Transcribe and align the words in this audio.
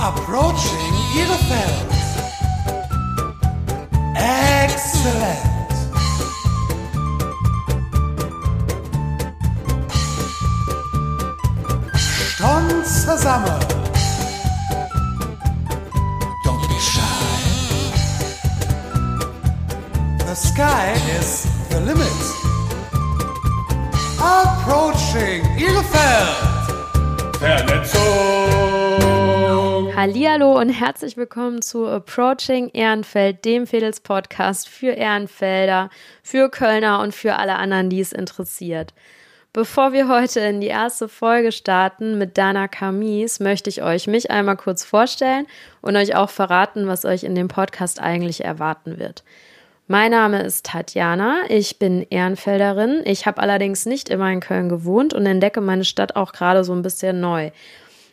Approaching 0.00 0.94
Bielefeld. 1.12 1.90
Excellent. 4.14 5.38
Schon 11.96 12.84
zusammen. 12.84 13.58
Don't 16.44 16.68
be 16.68 16.78
shy. 16.78 17.02
The 20.18 20.34
sky 20.34 20.92
is 21.18 21.48
the 21.70 21.80
limit. 21.80 22.18
Approaching 24.20 25.42
Bielefeld. 25.56 26.36
Vernetzung. 27.40 28.47
Hallihallo 29.98 30.56
und 30.56 30.68
herzlich 30.68 31.16
willkommen 31.16 31.60
zu 31.60 31.88
Approaching 31.88 32.70
Ehrenfeld, 32.72 33.44
dem 33.44 33.66
Fedels 33.66 33.98
Podcast 33.98 34.68
für 34.68 34.92
Ehrenfelder, 34.92 35.90
für 36.22 36.50
Kölner 36.50 37.00
und 37.00 37.12
für 37.12 37.34
alle 37.34 37.56
anderen, 37.56 37.90
die 37.90 37.98
es 37.98 38.12
interessiert. 38.12 38.94
Bevor 39.52 39.92
wir 39.92 40.06
heute 40.06 40.38
in 40.38 40.60
die 40.60 40.68
erste 40.68 41.08
Folge 41.08 41.50
starten 41.50 42.16
mit 42.16 42.38
Dana 42.38 42.68
Kamis, 42.68 43.40
möchte 43.40 43.70
ich 43.70 43.82
euch 43.82 44.06
mich 44.06 44.30
einmal 44.30 44.56
kurz 44.56 44.84
vorstellen 44.84 45.48
und 45.80 45.96
euch 45.96 46.14
auch 46.14 46.30
verraten, 46.30 46.86
was 46.86 47.04
euch 47.04 47.24
in 47.24 47.34
dem 47.34 47.48
Podcast 47.48 48.00
eigentlich 48.00 48.44
erwarten 48.44 49.00
wird. 49.00 49.24
Mein 49.88 50.12
Name 50.12 50.42
ist 50.42 50.64
Tatjana, 50.64 51.40
ich 51.48 51.80
bin 51.80 52.06
Ehrenfelderin. 52.08 53.02
Ich 53.04 53.26
habe 53.26 53.40
allerdings 53.40 53.84
nicht 53.84 54.10
immer 54.10 54.30
in 54.30 54.38
Köln 54.38 54.68
gewohnt 54.68 55.12
und 55.12 55.26
entdecke 55.26 55.60
meine 55.60 55.84
Stadt 55.84 56.14
auch 56.14 56.30
gerade 56.30 56.62
so 56.62 56.72
ein 56.72 56.82
bisschen 56.82 57.20
neu. 57.20 57.50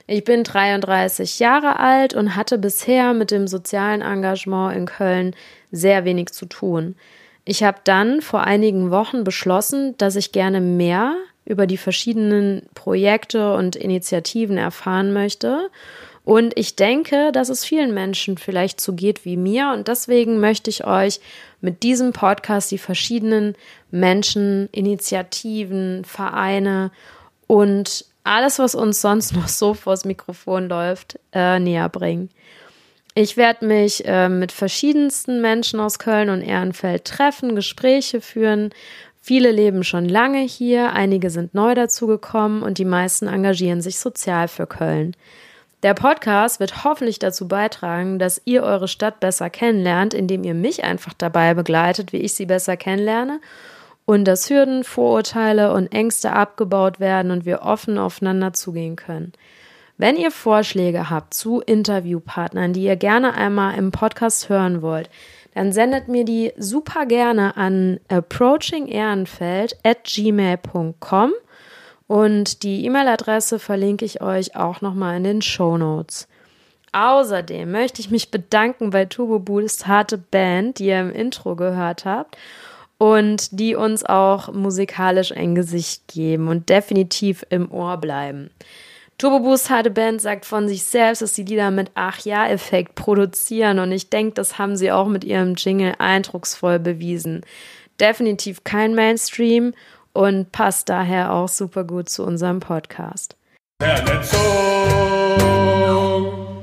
Ich 0.07 0.23
bin 0.23 0.43
33 0.43 1.39
Jahre 1.39 1.79
alt 1.79 2.13
und 2.13 2.35
hatte 2.35 2.57
bisher 2.57 3.13
mit 3.13 3.31
dem 3.31 3.47
sozialen 3.47 4.01
Engagement 4.01 4.75
in 4.75 4.85
Köln 4.85 5.35
sehr 5.71 6.05
wenig 6.05 6.29
zu 6.29 6.45
tun. 6.45 6.95
Ich 7.43 7.63
habe 7.63 7.79
dann 7.83 8.21
vor 8.21 8.41
einigen 8.41 8.91
Wochen 8.91 9.23
beschlossen, 9.23 9.97
dass 9.97 10.15
ich 10.15 10.31
gerne 10.31 10.61
mehr 10.61 11.15
über 11.45 11.67
die 11.67 11.77
verschiedenen 11.77 12.63
Projekte 12.73 13.53
und 13.55 13.75
Initiativen 13.75 14.57
erfahren 14.57 15.13
möchte. 15.13 15.69
Und 16.23 16.57
ich 16.57 16.75
denke, 16.75 17.31
dass 17.31 17.49
es 17.49 17.63
vielen 17.63 17.93
Menschen 17.93 18.39
vielleicht 18.39 18.81
so 18.81 18.93
geht 18.93 19.25
wie 19.25 19.37
mir. 19.37 19.71
Und 19.71 19.87
deswegen 19.87 20.39
möchte 20.39 20.71
ich 20.71 20.85
euch 20.85 21.19
mit 21.61 21.83
diesem 21.83 22.13
Podcast 22.13 22.71
die 22.71 22.79
verschiedenen 22.79 23.55
Menschen, 23.91 24.67
Initiativen, 24.71 26.03
Vereine 26.03 26.91
und 27.45 28.05
alles, 28.25 28.59
was 28.59 28.75
uns 28.75 29.01
sonst 29.01 29.33
noch 29.33 29.47
so 29.47 29.73
vors 29.73 30.05
Mikrofon 30.05 30.67
läuft, 30.67 31.19
äh, 31.33 31.59
näher 31.59 31.89
bringen. 31.89 32.29
Ich 33.13 33.37
werde 33.37 33.65
mich 33.65 34.05
äh, 34.05 34.27
mit 34.27 34.51
verschiedensten 34.51 35.39
Menschen 35.39 35.79
aus 35.79 35.99
Köln 35.99 36.29
und 36.29 36.41
Ehrenfeld 36.41 37.05
treffen, 37.05 37.55
Gespräche 37.55 38.19
führen. 38.19 38.71
Viele 39.21 39.51
leben 39.51 39.83
schon 39.83 40.09
lange 40.09 40.41
hier, 40.41 40.91
einige 40.91 41.29
sind 41.29 41.53
neu 41.53 41.75
dazugekommen 41.75 42.61
und 42.61 42.77
die 42.77 42.85
meisten 42.85 43.27
engagieren 43.27 43.81
sich 43.81 43.99
sozial 43.99 44.47
für 44.47 44.67
Köln. 44.67 45.15
Der 45.83 45.93
Podcast 45.93 46.59
wird 46.59 46.83
hoffentlich 46.83 47.19
dazu 47.19 47.47
beitragen, 47.47 48.19
dass 48.19 48.41
ihr 48.45 48.63
eure 48.63 48.87
Stadt 48.87 49.19
besser 49.19 49.49
kennenlernt, 49.49 50.13
indem 50.13 50.43
ihr 50.43 50.53
mich 50.53 50.83
einfach 50.83 51.13
dabei 51.13 51.53
begleitet, 51.53 52.11
wie 52.11 52.17
ich 52.17 52.33
sie 52.33 52.45
besser 52.45 52.75
kennenlerne 52.75 53.39
und 54.05 54.25
dass 54.25 54.49
Hürden, 54.49 54.83
Vorurteile 54.83 55.73
und 55.73 55.91
Ängste 55.91 56.31
abgebaut 56.31 56.99
werden 56.99 57.31
und 57.31 57.45
wir 57.45 57.63
offen 57.63 57.97
aufeinander 57.97 58.53
zugehen 58.53 58.95
können. 58.95 59.33
Wenn 59.97 60.17
ihr 60.17 60.31
Vorschläge 60.31 61.09
habt 61.09 61.33
zu 61.33 61.61
Interviewpartnern, 61.61 62.73
die 62.73 62.83
ihr 62.83 62.97
gerne 62.97 63.33
einmal 63.33 63.77
im 63.77 63.91
Podcast 63.91 64.49
hören 64.49 64.81
wollt, 64.81 65.09
dann 65.53 65.71
sendet 65.71 66.09
mir 66.09 66.25
die 66.25 66.51
super 66.57 67.05
gerne 67.05 67.55
an 67.55 67.99
approachingehrenfeld 68.09 69.77
at 69.83 70.03
gmail.com 70.03 71.31
und 72.07 72.63
die 72.63 72.85
E-Mail-Adresse 72.85 73.57
verlinke 73.57 74.05
ich 74.05 74.21
euch 74.21 74.55
auch 74.55 74.81
nochmal 74.81 75.17
in 75.17 75.23
den 75.23 75.41
Show 75.41 75.77
Notes. 75.77 76.27
Außerdem 76.91 77.71
möchte 77.71 78.01
ich 78.01 78.11
mich 78.11 78.31
bedanken 78.31 78.89
bei 78.89 79.05
Turbo 79.05 79.39
Boost 79.39 79.87
Harte 79.87 80.17
Band, 80.17 80.79
die 80.79 80.87
ihr 80.87 80.99
im 80.99 81.11
Intro 81.11 81.55
gehört 81.55 82.05
habt 82.05 82.37
und 82.97 83.59
die 83.59 83.75
uns 83.75 84.05
auch 84.05 84.51
musikalisch 84.53 85.31
ein 85.31 85.55
Gesicht 85.55 86.07
geben 86.07 86.47
und 86.47 86.69
definitiv 86.69 87.45
im 87.49 87.71
Ohr 87.71 87.97
bleiben. 87.97 88.49
Turbo 89.17 89.39
Boost 89.39 89.69
Harte 89.69 89.91
Band 89.91 90.21
sagt 90.21 90.45
von 90.45 90.67
sich 90.67 90.83
selbst, 90.83 91.21
dass 91.21 91.33
die 91.33 91.43
Lieder 91.43 91.71
mit 91.71 91.91
Ach-Ja-Effekt 91.95 92.95
produzieren 92.95 93.79
und 93.79 93.91
ich 93.93 94.09
denke, 94.09 94.33
das 94.33 94.57
haben 94.57 94.75
sie 94.75 94.91
auch 94.91 95.07
mit 95.07 95.23
ihrem 95.23 95.55
Jingle 95.55 95.95
eindrucksvoll 95.99 96.79
bewiesen. 96.79 97.45
Definitiv 97.99 98.65
kein 98.65 98.93
Mainstream 98.93 99.73
und 100.11 100.51
passt 100.51 100.89
daher 100.89 101.33
auch 101.33 101.47
super 101.47 101.85
gut 101.85 102.09
zu 102.09 102.25
unserem 102.25 102.59
Podcast. 102.59 103.37
Vernetzung. 103.81 104.39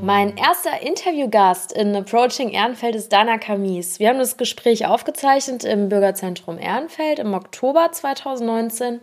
Mein 0.05 0.37
erster 0.37 0.83
Interviewgast 0.83 1.71
in 1.71 1.95
Approaching 1.95 2.49
Ehrenfeld 2.49 2.97
ist 2.97 3.13
Dana 3.13 3.39
Kamis. 3.39 4.01
Wir 4.01 4.09
haben 4.09 4.19
das 4.19 4.37
Gespräch 4.37 4.85
aufgezeichnet 4.85 5.63
im 5.63 5.89
Bürgerzentrum 5.89 6.59
Ehrenfeld 6.59 7.21
im 7.21 7.35
Oktober 7.35 7.89
2019 7.93 8.99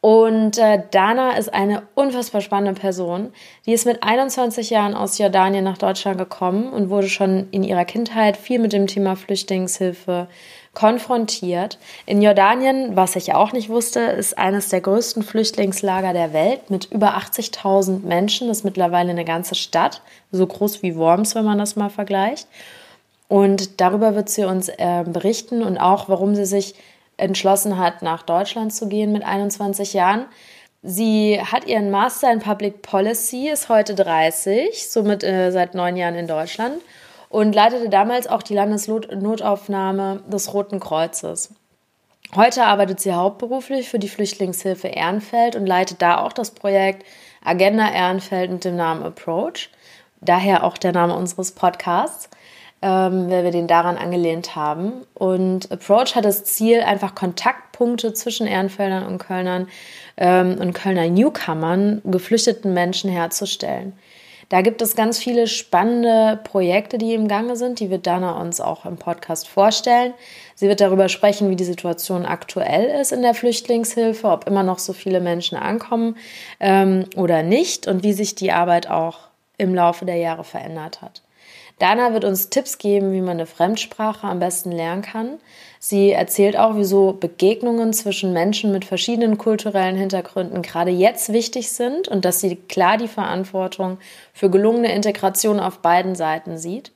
und 0.00 0.56
äh, 0.56 0.84
Dana 0.92 1.36
ist 1.36 1.52
eine 1.52 1.82
unfassbar 1.96 2.42
spannende 2.42 2.80
Person. 2.80 3.32
Die 3.66 3.72
ist 3.72 3.86
mit 3.86 4.04
21 4.04 4.70
Jahren 4.70 4.94
aus 4.94 5.18
Jordanien 5.18 5.64
nach 5.64 5.78
Deutschland 5.78 6.16
gekommen 6.16 6.72
und 6.72 6.90
wurde 6.90 7.08
schon 7.08 7.48
in 7.50 7.64
ihrer 7.64 7.84
Kindheit 7.84 8.36
viel 8.36 8.60
mit 8.60 8.72
dem 8.72 8.86
Thema 8.86 9.16
Flüchtlingshilfe 9.16 10.28
konfrontiert. 10.74 11.78
In 12.06 12.22
Jordanien, 12.22 12.94
was 12.94 13.16
ich 13.16 13.34
auch 13.34 13.52
nicht 13.52 13.68
wusste, 13.68 14.00
ist 14.00 14.38
eines 14.38 14.68
der 14.68 14.80
größten 14.80 15.22
Flüchtlingslager 15.22 16.12
der 16.12 16.32
Welt 16.32 16.70
mit 16.70 16.86
über 16.92 17.16
80.000 17.16 18.04
Menschen. 18.04 18.48
Das 18.48 18.58
ist 18.58 18.64
mittlerweile 18.64 19.10
eine 19.10 19.24
ganze 19.24 19.54
Stadt, 19.54 20.02
so 20.30 20.46
groß 20.46 20.82
wie 20.82 20.96
Worms, 20.96 21.34
wenn 21.34 21.44
man 21.44 21.58
das 21.58 21.74
mal 21.74 21.90
vergleicht. 21.90 22.46
Und 23.28 23.80
darüber 23.80 24.14
wird 24.14 24.28
sie 24.28 24.44
uns 24.44 24.68
äh, 24.68 25.04
berichten 25.06 25.62
und 25.62 25.78
auch, 25.78 26.08
warum 26.08 26.34
sie 26.34 26.46
sich 26.46 26.74
entschlossen 27.16 27.78
hat, 27.78 28.02
nach 28.02 28.22
Deutschland 28.22 28.72
zu 28.72 28.88
gehen 28.88 29.12
mit 29.12 29.24
21 29.24 29.92
Jahren. 29.92 30.26
Sie 30.82 31.40
hat 31.40 31.66
ihren 31.66 31.90
Master 31.90 32.32
in 32.32 32.38
Public 32.38 32.80
Policy, 32.80 33.48
ist 33.48 33.68
heute 33.68 33.94
30, 33.94 34.90
somit 34.90 35.22
äh, 35.22 35.50
seit 35.50 35.74
neun 35.74 35.96
Jahren 35.96 36.14
in 36.14 36.26
Deutschland 36.26 36.80
und 37.30 37.54
leitete 37.54 37.88
damals 37.88 38.26
auch 38.26 38.42
die 38.42 38.54
Landesnotaufnahme 38.54 40.22
des 40.30 40.52
Roten 40.52 40.78
Kreuzes. 40.80 41.54
Heute 42.36 42.64
arbeitet 42.64 43.00
sie 43.00 43.14
hauptberuflich 43.14 43.88
für 43.88 43.98
die 43.98 44.08
Flüchtlingshilfe 44.08 44.88
Ehrenfeld 44.88 45.56
und 45.56 45.66
leitet 45.66 46.02
da 46.02 46.22
auch 46.22 46.34
das 46.34 46.50
Projekt 46.50 47.06
Agenda 47.42 47.90
Ehrenfeld 47.90 48.50
mit 48.50 48.64
dem 48.66 48.76
Namen 48.76 49.02
Approach. 49.02 49.70
Daher 50.20 50.64
auch 50.64 50.76
der 50.76 50.92
Name 50.92 51.16
unseres 51.16 51.52
Podcasts 51.52 52.28
ähm, 52.82 53.30
weil 53.30 53.44
wir 53.44 53.50
den 53.50 53.66
daran 53.66 53.96
angelehnt 53.96 54.56
haben. 54.56 54.92
Und 55.14 55.70
Approach 55.70 56.14
hat 56.14 56.24
das 56.24 56.44
Ziel, 56.44 56.80
einfach 56.80 57.14
Kontaktpunkte 57.14 58.14
zwischen 58.14 58.46
Ehrenfeldern 58.46 59.06
und 59.06 59.18
Kölnern 59.18 59.68
ähm, 60.16 60.56
und 60.58 60.72
Kölner 60.72 61.08
Newcomern, 61.08 62.00
geflüchteten 62.04 62.72
Menschen 62.72 63.10
herzustellen. 63.10 63.92
Da 64.50 64.62
gibt 64.62 64.82
es 64.82 64.96
ganz 64.96 65.18
viele 65.18 65.46
spannende 65.46 66.40
Projekte, 66.42 66.98
die 66.98 67.14
im 67.14 67.28
Gange 67.28 67.54
sind, 67.54 67.78
die 67.78 67.88
wird 67.88 68.08
Dana 68.08 68.40
uns 68.40 68.60
auch 68.60 68.84
im 68.84 68.96
Podcast 68.96 69.46
vorstellen. 69.46 70.12
Sie 70.56 70.66
wird 70.66 70.80
darüber 70.80 71.08
sprechen, 71.08 71.50
wie 71.50 71.56
die 71.56 71.64
Situation 71.64 72.26
aktuell 72.26 73.00
ist 73.00 73.12
in 73.12 73.22
der 73.22 73.34
Flüchtlingshilfe, 73.34 74.26
ob 74.26 74.48
immer 74.48 74.64
noch 74.64 74.80
so 74.80 74.92
viele 74.92 75.20
Menschen 75.20 75.56
ankommen 75.56 76.16
ähm, 76.58 77.04
oder 77.14 77.44
nicht 77.44 77.86
und 77.86 78.02
wie 78.02 78.12
sich 78.12 78.34
die 78.34 78.50
Arbeit 78.50 78.90
auch 78.90 79.28
im 79.56 79.72
Laufe 79.72 80.04
der 80.04 80.16
Jahre 80.16 80.42
verändert 80.42 81.00
hat. 81.00 81.22
Dana 81.80 82.12
wird 82.12 82.26
uns 82.26 82.50
Tipps 82.50 82.76
geben, 82.76 83.12
wie 83.12 83.22
man 83.22 83.38
eine 83.38 83.46
Fremdsprache 83.46 84.26
am 84.26 84.38
besten 84.38 84.70
lernen 84.70 85.00
kann. 85.00 85.38
Sie 85.78 86.12
erzählt 86.12 86.58
auch, 86.58 86.76
wieso 86.76 87.14
Begegnungen 87.14 87.94
zwischen 87.94 88.34
Menschen 88.34 88.70
mit 88.70 88.84
verschiedenen 88.84 89.38
kulturellen 89.38 89.96
Hintergründen 89.96 90.60
gerade 90.60 90.90
jetzt 90.90 91.32
wichtig 91.32 91.72
sind 91.72 92.06
und 92.06 92.26
dass 92.26 92.40
sie 92.40 92.56
klar 92.56 92.98
die 92.98 93.08
Verantwortung 93.08 93.96
für 94.34 94.50
gelungene 94.50 94.94
Integration 94.94 95.58
auf 95.58 95.78
beiden 95.78 96.14
Seiten 96.14 96.58
sieht. 96.58 96.92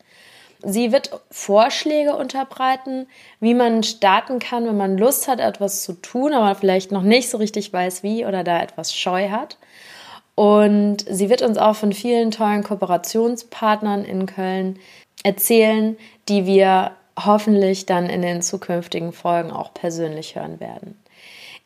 Sie 0.61 0.93
wird 0.93 1.19
Vorschläge 1.31 2.15
unterbreiten, 2.15 3.07
wie 3.41 3.55
man 3.55 3.83
starten 3.83 4.39
kann, 4.39 4.67
wenn 4.67 4.77
man 4.77 4.99
Lust 4.99 5.29
hat, 5.29 5.41
etwas 5.41 5.83
zu 5.83 5.95
tun, 5.95 6.35
aber 6.35 6.55
vielleicht 6.55 6.93
noch 6.93 7.03
nicht 7.03 7.31
so 7.31 7.39
richtig 7.39 7.73
weiß, 7.73 8.03
wie 8.03 8.27
oder 8.27 8.45
da 8.45 8.63
etwas 8.63 8.95
scheu 8.95 9.31
hat. 9.31 9.57
Und 10.35 11.05
sie 11.09 11.31
wird 11.31 11.43
uns 11.43 11.59
auch 11.59 11.77
von 11.77 11.93
vielen 11.93 12.31
tollen 12.31 12.65
Kooperationspartnern 12.65 14.05
in 14.05 14.27
Köln 14.27 14.79
erzählen, 15.23 15.97
die 16.29 16.45
wir 16.47 16.93
hoffentlich 17.19 17.87
dann 17.87 18.07
in 18.07 18.23
den 18.23 18.43
zukünftigen 18.43 19.13
Folgen 19.13 19.53
auch 19.53 19.73
persönlich 19.73 20.35
hören 20.35 20.59
werden. 20.59 20.99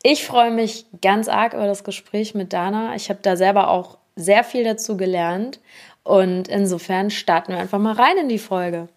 Ich 0.03 0.23
freue 0.25 0.51
mich 0.51 0.85
ganz 1.01 1.27
arg 1.27 1.53
über 1.53 1.65
das 1.65 1.83
Gespräch 1.83 2.35
mit 2.35 2.53
Dana. 2.53 2.95
Ich 2.95 3.09
habe 3.09 3.19
da 3.21 3.35
selber 3.35 3.69
auch 3.69 3.97
sehr 4.15 4.43
viel 4.43 4.63
dazu 4.63 4.97
gelernt 4.97 5.59
Und 6.03 6.47
insofern 6.47 7.09
starten 7.09 7.51
wir 7.53 7.59
einfach 7.59 7.79
mal 7.79 7.93
rein 7.93 8.17
in 8.17 8.29
die 8.29 8.39
Folge. 8.39 8.87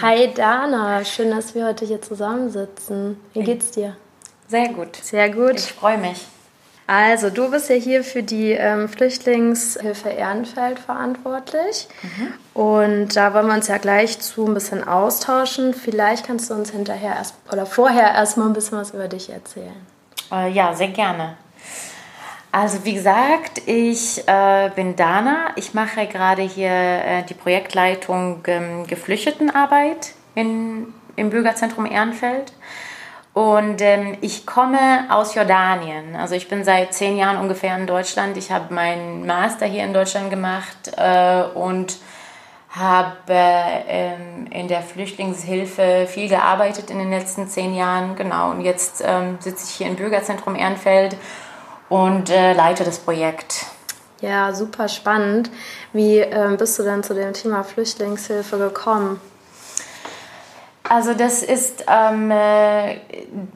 Hi 0.00 0.28
Dana, 0.34 1.04
schön, 1.04 1.30
dass 1.30 1.54
wir 1.54 1.66
heute 1.66 1.84
hier 1.84 2.00
zusammensitzen. 2.00 3.20
Wie 3.34 3.42
geht's 3.42 3.70
dir? 3.70 3.96
Sehr 4.50 4.68
gut. 4.70 4.96
Sehr 4.96 5.30
gut. 5.30 5.60
Ich 5.60 5.72
freue 5.72 5.96
mich. 5.96 6.26
Also, 6.88 7.30
du 7.30 7.52
bist 7.52 7.70
ja 7.70 7.76
hier 7.76 8.02
für 8.02 8.24
die 8.24 8.50
ähm, 8.50 8.88
Flüchtlingshilfe 8.88 10.08
Ehrenfeld 10.08 10.80
verantwortlich. 10.80 11.86
Und 12.52 13.14
da 13.14 13.32
wollen 13.32 13.46
wir 13.46 13.54
uns 13.54 13.68
ja 13.68 13.78
gleich 13.78 14.18
zu 14.18 14.48
ein 14.48 14.54
bisschen 14.54 14.82
austauschen. 14.82 15.72
Vielleicht 15.72 16.26
kannst 16.26 16.50
du 16.50 16.54
uns 16.54 16.70
hinterher 16.70 17.14
erst 17.14 17.36
oder 17.52 17.64
vorher 17.64 18.12
erstmal 18.12 18.48
ein 18.48 18.52
bisschen 18.52 18.76
was 18.76 18.90
über 18.90 19.06
dich 19.06 19.30
erzählen. 19.30 19.86
Äh, 20.32 20.50
ja, 20.50 20.74
sehr 20.74 20.88
gerne. 20.88 21.36
Also 22.50 22.84
wie 22.84 22.94
gesagt, 22.94 23.62
ich 23.66 24.26
äh, 24.26 24.70
bin 24.74 24.96
Dana. 24.96 25.52
Ich 25.54 25.74
mache 25.74 26.08
gerade 26.08 26.42
hier 26.42 26.70
äh, 26.72 27.22
die 27.22 27.34
Projektleitung 27.34 28.42
ähm, 28.48 28.84
Geflüchtetenarbeit 28.88 30.14
in, 30.34 30.92
im 31.14 31.30
Bürgerzentrum 31.30 31.86
Ehrenfeld. 31.86 32.52
Und 33.32 33.80
ähm, 33.80 34.18
ich 34.22 34.44
komme 34.44 35.06
aus 35.08 35.34
Jordanien. 35.34 36.16
Also 36.16 36.34
ich 36.34 36.48
bin 36.48 36.64
seit 36.64 36.92
zehn 36.94 37.16
Jahren 37.16 37.38
ungefähr 37.38 37.76
in 37.76 37.86
Deutschland. 37.86 38.36
Ich 38.36 38.50
habe 38.50 38.74
meinen 38.74 39.24
Master 39.24 39.66
hier 39.66 39.84
in 39.84 39.94
Deutschland 39.94 40.30
gemacht 40.30 40.92
äh, 40.96 41.42
und 41.54 41.98
habe 42.70 43.28
ähm, 43.28 44.46
in 44.50 44.68
der 44.68 44.82
Flüchtlingshilfe 44.82 46.06
viel 46.08 46.28
gearbeitet 46.28 46.90
in 46.90 46.98
den 46.98 47.10
letzten 47.10 47.48
zehn 47.48 47.74
Jahren. 47.74 48.16
Genau, 48.16 48.50
und 48.50 48.60
jetzt 48.62 49.02
ähm, 49.04 49.38
sitze 49.40 49.64
ich 49.68 49.74
hier 49.76 49.86
im 49.88 49.96
Bürgerzentrum 49.96 50.54
Ehrenfeld 50.54 51.16
und 51.88 52.30
äh, 52.30 52.52
leite 52.52 52.84
das 52.84 52.98
Projekt. 52.98 53.66
Ja, 54.20 54.52
super 54.52 54.88
spannend. 54.88 55.50
Wie 55.92 56.18
ähm, 56.18 56.56
bist 56.56 56.78
du 56.78 56.82
denn 56.82 57.02
zu 57.02 57.14
dem 57.14 57.32
Thema 57.32 57.64
Flüchtlingshilfe 57.64 58.58
gekommen? 58.58 59.20
Also 60.90 61.14
das 61.14 61.44
ist 61.44 61.84
ähm, 61.86 62.32
äh, 62.32 62.96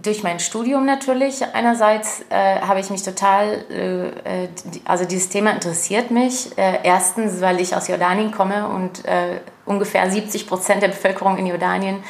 durch 0.05 0.23
mein 0.23 0.39
Studium 0.39 0.87
natürlich. 0.87 1.45
Einerseits 1.53 2.25
äh, 2.31 2.61
habe 2.61 2.79
ich 2.79 2.91
mich 2.91 3.03
total, 3.03 3.65
äh, 3.71 4.45
äh, 4.45 4.49
also 4.85 5.05
dieses 5.05 5.31
Thema 5.31 5.51
interessiert 5.51 6.13
mich. 6.13 6.57
Äh, 6.57 6.79
erstens, 6.85 7.41
weil 7.41 7.61
ich 7.61 7.75
aus 7.75 7.89
Jordanien 7.89 8.31
komme 8.31 8.69
und 8.69 9.05
äh, 9.05 9.41
ungefähr 9.67 10.09
70 10.09 10.47
Prozent 10.47 10.83
der 10.83 10.89
Bevölkerung 10.89 11.37
in 11.37 11.47
Jordanien 11.49 12.05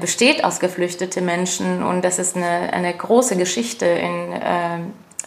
besteht 0.00 0.44
aus 0.44 0.60
geflüchteten 0.60 1.26
Menschen 1.26 1.82
und 1.82 2.02
das 2.02 2.18
ist 2.18 2.36
eine, 2.36 2.72
eine 2.72 2.94
große 2.94 3.36
Geschichte 3.36 3.84
in, 3.84 4.32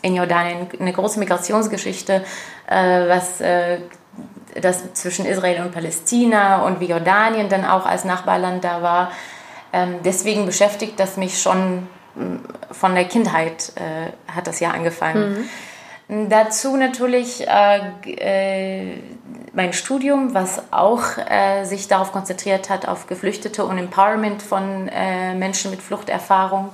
in 0.02 0.16
Jordanien, 0.16 0.68
eine 0.80 0.94
große 0.94 1.20
Migrationsgeschichte, 1.20 2.24
was 2.68 3.40
das 4.60 4.94
zwischen 4.94 5.26
Israel 5.26 5.62
und 5.62 5.72
Palästina 5.72 6.64
und 6.64 6.80
wie 6.80 6.86
Jordanien 6.86 7.50
dann 7.50 7.66
auch 7.66 7.86
als 7.86 8.06
Nachbarland 8.06 8.64
da 8.64 8.82
war. 8.82 9.12
Ähm, 9.74 9.96
deswegen 10.04 10.46
beschäftigt 10.46 11.00
das 11.00 11.18
mich 11.18 11.42
schon 11.42 11.88
mh, 12.16 12.40
von 12.72 12.96
der 12.96 13.06
Kindheit, 13.06 13.74
äh, 13.76 14.32
hat 14.32 14.48
das 14.48 14.60
ja 14.60 14.72
angefangen. 14.72 15.50
Dazu 16.10 16.78
natürlich 16.78 17.46
äh, 17.48 17.82
äh, 18.06 18.98
mein 19.54 19.74
Studium, 19.74 20.34
was 20.34 20.62
auch 20.72 21.04
äh, 21.18 21.66
sich 21.66 21.90
darauf 21.90 22.14
konzentriert 22.14 22.70
hat, 22.70 22.88
auf 22.88 23.08
Geflüchtete 23.08 23.66
und 23.66 23.78
Empowerment 23.78 24.42
von 24.42 24.88
äh, 24.88 25.36
Menschen 25.36 25.70
mit 25.70 25.82
Fluchterfahrung. 25.82 26.70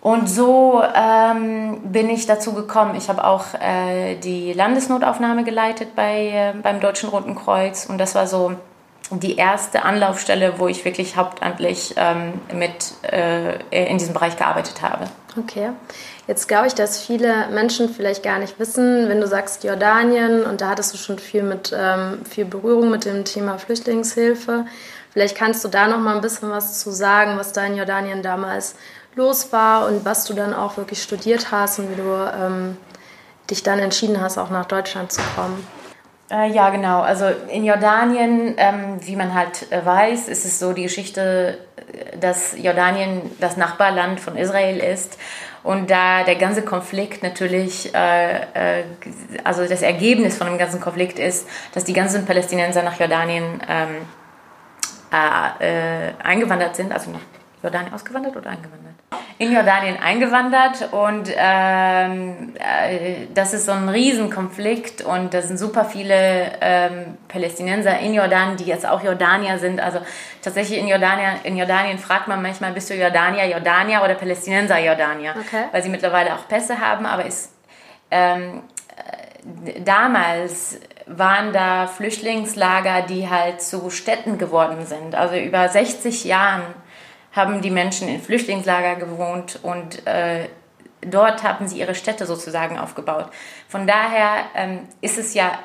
Und 0.00 0.28
so 0.28 0.82
ähm, 0.94 1.80
bin 1.84 2.08
ich 2.08 2.26
dazu 2.26 2.52
gekommen. 2.52 2.94
Ich 2.96 3.08
habe 3.08 3.24
auch 3.24 3.54
äh, 3.54 4.14
die 4.16 4.52
Landesnotaufnahme 4.52 5.42
geleitet 5.42 5.96
bei, 5.96 6.28
äh, 6.28 6.52
beim 6.62 6.80
Deutschen 6.80 7.08
Roten 7.08 7.34
Kreuz. 7.34 7.86
Und 7.86 7.98
das 7.98 8.14
war 8.14 8.26
so 8.26 8.52
die 9.10 9.36
erste 9.36 9.82
Anlaufstelle, 9.82 10.54
wo 10.58 10.68
ich 10.68 10.84
wirklich 10.84 11.16
hauptamtlich 11.16 11.94
ähm, 11.96 12.34
mit 12.52 12.92
äh, 13.02 13.58
in 13.70 13.98
diesem 13.98 14.14
Bereich 14.14 14.36
gearbeitet 14.36 14.82
habe. 14.82 15.06
Okay. 15.36 15.70
Jetzt 16.26 16.46
glaube 16.46 16.66
ich, 16.66 16.74
dass 16.74 17.00
viele 17.00 17.48
Menschen 17.48 17.88
vielleicht 17.88 18.22
gar 18.22 18.38
nicht 18.38 18.58
wissen, 18.58 19.08
wenn 19.08 19.20
du 19.20 19.26
sagst 19.26 19.64
Jordanien 19.64 20.44
und 20.44 20.60
da 20.60 20.70
hattest 20.70 20.92
du 20.92 20.98
schon 20.98 21.18
viel 21.18 21.42
mit 21.42 21.74
ähm, 21.76 22.24
viel 22.28 22.44
Berührung 22.44 22.90
mit 22.90 23.04
dem 23.04 23.24
Thema 23.24 23.58
Flüchtlingshilfe. 23.58 24.66
Vielleicht 25.10 25.36
kannst 25.36 25.64
du 25.64 25.68
da 25.68 25.88
noch 25.88 25.98
mal 25.98 26.14
ein 26.14 26.20
bisschen 26.20 26.50
was 26.50 26.80
zu 26.80 26.90
sagen, 26.90 27.38
was 27.38 27.52
da 27.52 27.64
in 27.64 27.76
Jordanien 27.76 28.22
damals 28.22 28.74
los 29.14 29.52
war 29.52 29.86
und 29.86 30.04
was 30.04 30.24
du 30.24 30.34
dann 30.34 30.54
auch 30.54 30.76
wirklich 30.76 31.02
studiert 31.02 31.50
hast 31.50 31.78
und 31.78 31.90
wie 31.90 31.96
du 31.96 32.12
ähm, 32.12 32.76
dich 33.50 33.62
dann 33.62 33.78
entschieden 33.78 34.20
hast, 34.20 34.38
auch 34.38 34.50
nach 34.50 34.66
Deutschland 34.66 35.12
zu 35.12 35.22
kommen. 35.34 35.66
Äh, 36.30 36.50
ja, 36.50 36.68
genau. 36.70 37.00
Also 37.00 37.26
in 37.50 37.64
Jordanien, 37.64 38.54
ähm, 38.58 38.98
wie 39.00 39.16
man 39.16 39.34
halt 39.34 39.70
äh, 39.72 39.84
weiß, 39.84 40.28
ist 40.28 40.44
es 40.44 40.58
so 40.58 40.74
die 40.74 40.82
Geschichte, 40.82 41.58
äh, 41.76 42.18
dass 42.18 42.54
Jordanien 42.58 43.22
das 43.40 43.56
Nachbarland 43.56 44.20
von 44.20 44.36
Israel 44.36 44.78
ist. 44.78 45.18
Und 45.64 45.90
da 45.90 46.24
der 46.24 46.36
ganze 46.36 46.62
Konflikt 46.62 47.22
natürlich, 47.22 47.94
äh, 47.94 48.80
äh, 48.80 48.84
also 49.42 49.66
das 49.66 49.82
Ergebnis 49.82 50.36
von 50.36 50.46
dem 50.46 50.58
ganzen 50.58 50.80
Konflikt 50.80 51.18
ist, 51.18 51.48
dass 51.72 51.84
die 51.84 51.94
ganzen 51.94 52.26
Palästinenser 52.26 52.82
nach 52.82 52.98
Jordanien 52.98 53.60
ähm, 53.68 53.96
äh, 55.10 56.08
äh, 56.08 56.12
eingewandert 56.22 56.76
sind, 56.76 56.92
also 56.92 57.10
nach 57.10 57.20
Jordanien 57.62 57.92
ausgewandert 57.92 58.36
oder 58.36 58.50
eingewandert? 58.50 58.94
In 59.38 59.52
Jordanien 59.52 59.96
eingewandert 60.02 60.92
und 60.92 61.30
ähm, 61.36 62.54
äh, 62.58 63.26
das 63.34 63.54
ist 63.54 63.66
so 63.66 63.72
ein 63.72 63.88
Riesenkonflikt 63.88 65.02
und 65.02 65.32
da 65.32 65.42
sind 65.42 65.58
super 65.58 65.84
viele 65.84 66.52
ähm, 66.60 67.18
Palästinenser 67.28 67.98
in 68.00 68.14
Jordanien, 68.14 68.56
die 68.56 68.64
jetzt 68.64 68.86
auch 68.86 69.02
Jordanier 69.02 69.58
sind. 69.58 69.80
Also 69.80 70.00
tatsächlich 70.42 70.80
in 70.80 70.88
Jordanien, 70.88 71.36
in 71.44 71.56
Jordanien 71.56 71.98
fragt 71.98 72.26
man 72.26 72.42
manchmal, 72.42 72.72
bist 72.72 72.90
du 72.90 72.94
Jordanier, 72.94 73.46
Jordanier 73.46 74.02
oder 74.02 74.14
Palästinenser, 74.14 74.78
Jordanier? 74.78 75.34
Okay. 75.38 75.64
Weil 75.70 75.82
sie 75.82 75.88
mittlerweile 75.88 76.34
auch 76.34 76.48
Pässe 76.48 76.80
haben, 76.80 77.06
aber 77.06 77.24
ist 77.24 77.52
ähm, 78.10 78.62
äh, 78.96 79.80
damals 79.80 80.80
waren 81.06 81.52
da 81.52 81.86
Flüchtlingslager, 81.86 83.02
die 83.02 83.30
halt 83.30 83.62
zu 83.62 83.90
Städten 83.90 84.38
geworden 84.38 84.84
sind. 84.84 85.14
Also 85.14 85.36
über 85.36 85.68
60 85.68 86.24
Jahren 86.24 86.62
haben 87.38 87.62
die 87.62 87.70
Menschen 87.70 88.08
in 88.08 88.20
Flüchtlingslager 88.20 88.96
gewohnt 88.96 89.60
und 89.62 90.06
äh, 90.06 90.48
dort 91.00 91.42
haben 91.42 91.68
sie 91.68 91.78
ihre 91.78 91.94
Städte 91.94 92.26
sozusagen 92.26 92.78
aufgebaut. 92.78 93.30
Von 93.68 93.86
daher 93.86 94.44
ähm, 94.54 94.80
ist 95.00 95.16
es 95.16 95.32
ja, 95.32 95.58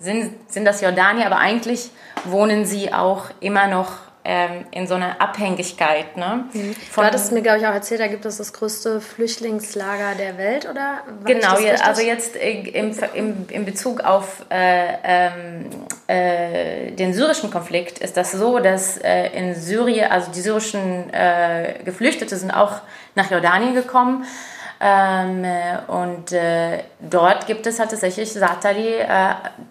sind, 0.00 0.50
sind 0.50 0.64
das 0.64 0.80
Jordanier, 0.80 1.26
aber 1.26 1.38
eigentlich 1.38 1.90
wohnen 2.24 2.64
sie 2.64 2.92
auch 2.92 3.26
immer 3.40 3.68
noch 3.68 4.07
ähm, 4.30 4.66
in 4.72 4.86
so 4.86 4.94
einer 4.94 5.22
Abhängigkeit. 5.22 6.18
Ne? 6.18 6.44
Du 6.52 7.02
hattest 7.02 7.32
mir, 7.32 7.40
glaube 7.40 7.60
ich, 7.60 7.66
auch 7.66 7.72
erzählt, 7.72 8.00
da 8.02 8.08
gibt 8.08 8.26
es 8.26 8.36
das 8.36 8.52
größte 8.52 9.00
Flüchtlingslager 9.00 10.14
der 10.18 10.36
Welt, 10.36 10.68
oder? 10.70 10.98
War 11.06 11.24
Genau, 11.24 11.54
also 11.82 12.02
jetzt 12.02 12.36
äh, 12.36 12.60
im, 12.60 12.94
im, 13.14 13.46
in 13.48 13.64
Bezug 13.64 14.00
auf 14.04 14.44
äh, 14.50 14.98
ähm, 15.02 15.70
äh, 16.08 16.90
den 16.90 17.14
syrischen 17.14 17.50
Konflikt 17.50 18.00
ist 18.00 18.18
das 18.18 18.32
so, 18.32 18.58
dass 18.58 18.98
äh, 18.98 19.28
in 19.28 19.54
Syrien, 19.54 20.10
also 20.10 20.30
die 20.30 20.42
syrischen 20.42 21.10
äh, 21.10 21.76
Geflüchtete 21.82 22.36
sind 22.36 22.50
auch 22.50 22.82
nach 23.14 23.30
Jordanien 23.30 23.74
gekommen. 23.74 24.26
Ähm, 24.78 25.42
äh, 25.42 25.78
und 25.88 26.32
äh, 26.32 26.80
dort 27.00 27.46
gibt 27.46 27.66
es 27.66 27.80
halt 27.80 27.90
tatsächlich 27.90 28.30
Satari, 28.30 28.94
äh, 28.94 29.06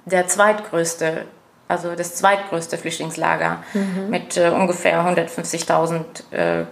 der 0.05 0.27
zweitgrößte, 0.27 1.25
also 1.67 1.95
das 1.95 2.15
zweitgrößte 2.15 2.77
Flüchtlingslager 2.77 3.63
mit 4.09 4.37
äh, 4.37 4.49
ungefähr 4.49 5.01
150.000 5.01 6.03
äh, 6.31 6.65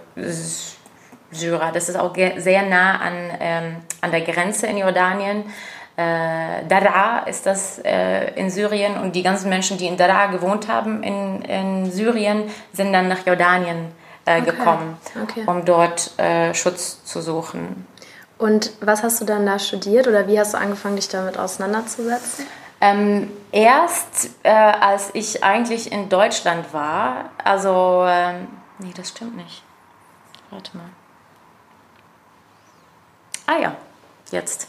Syrer. 1.32 1.72
Das 1.72 1.88
ist 1.88 1.96
auch 1.96 2.14
sehr 2.36 2.62
nah 2.62 2.98
an, 2.98 3.12
ähm, 3.40 3.76
an 4.00 4.10
der 4.10 4.20
Grenze 4.22 4.66
in 4.66 4.78
Jordanien. 4.78 5.44
Äh, 5.96 6.64
Daraa 6.68 7.20
ist 7.26 7.46
das 7.46 7.78
äh, 7.84 8.32
in 8.34 8.50
Syrien 8.50 8.98
und 8.98 9.16
die 9.16 9.22
ganzen 9.22 9.48
Menschen, 9.48 9.78
die 9.78 9.86
in 9.86 9.96
Daraa 9.96 10.26
gewohnt 10.26 10.68
haben 10.68 11.02
in, 11.02 11.42
in 11.42 11.90
Syrien, 11.90 12.44
sind 12.72 12.92
dann 12.92 13.08
nach 13.08 13.26
Jordanien 13.26 13.88
äh, 14.26 14.42
gekommen, 14.42 14.98
Okay. 15.22 15.44
um 15.46 15.64
dort 15.64 16.18
äh, 16.18 16.52
Schutz 16.54 17.02
zu 17.04 17.22
suchen. 17.22 17.86
Und 18.38 18.72
was 18.80 19.02
hast 19.02 19.22
du 19.22 19.24
dann 19.24 19.46
da 19.46 19.58
studiert 19.58 20.06
oder 20.06 20.28
wie 20.28 20.38
hast 20.38 20.52
du 20.52 20.58
angefangen, 20.58 20.96
dich 20.96 21.08
damit 21.08 21.38
auseinanderzusetzen? 21.38 22.46
Ähm, 22.86 23.30
erst 23.52 24.30
äh, 24.42 24.50
als 24.50 25.10
ich 25.14 25.42
eigentlich 25.42 25.90
in 25.90 26.08
Deutschland 26.08 26.72
war, 26.72 27.30
also, 27.42 28.04
ähm, 28.06 28.48
nee, 28.78 28.92
das 28.96 29.08
stimmt 29.08 29.36
nicht. 29.36 29.62
Warte 30.50 30.76
mal. 30.76 30.86
Ah 33.46 33.60
ja, 33.60 33.76
jetzt. 34.30 34.68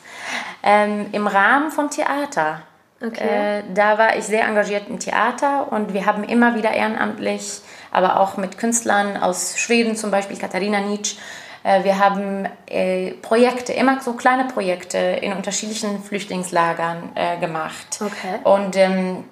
Ähm, 0.64 1.08
Im 1.12 1.28
Rahmen 1.28 1.72
vom 1.72 1.90
Theater. 1.90 2.62
Okay. 3.00 3.60
Äh, 3.60 3.64
da 3.74 3.98
war 3.98 4.16
ich 4.16 4.26
sehr 4.26 4.46
engagiert 4.46 4.90
im 4.90 5.00
Theater 5.00 5.72
und 5.72 5.94
wir 5.94 6.06
haben 6.06 6.24
immer 6.24 6.56
wieder 6.56 6.72
ehrenamtlich, 6.72 7.62
aber 7.92 8.20
auch 8.20 8.38
mit 8.38 8.58
Künstlern 8.58 9.18
aus 9.18 9.58
Schweden, 9.60 9.96
zum 9.96 10.10
Beispiel 10.12 10.38
Katharina 10.38 10.80
Nietzsch, 10.80 11.16
Äh, 11.16 11.22
wir 11.64 12.00
haben 12.00 12.48
äh, 12.68 13.12
Projekte, 13.22 13.74
immer 13.74 14.02
so 14.02 14.14
kleine 14.14 14.46
Projekte 14.46 14.98
in 14.98 15.34
unterschiedlichen 15.34 16.02
Flüchtlingslagern 16.02 17.10
äh, 17.16 17.38
gemacht. 17.40 18.00
Okay. 18.00 18.40
Und 18.44 18.76
ähm, 18.76 19.24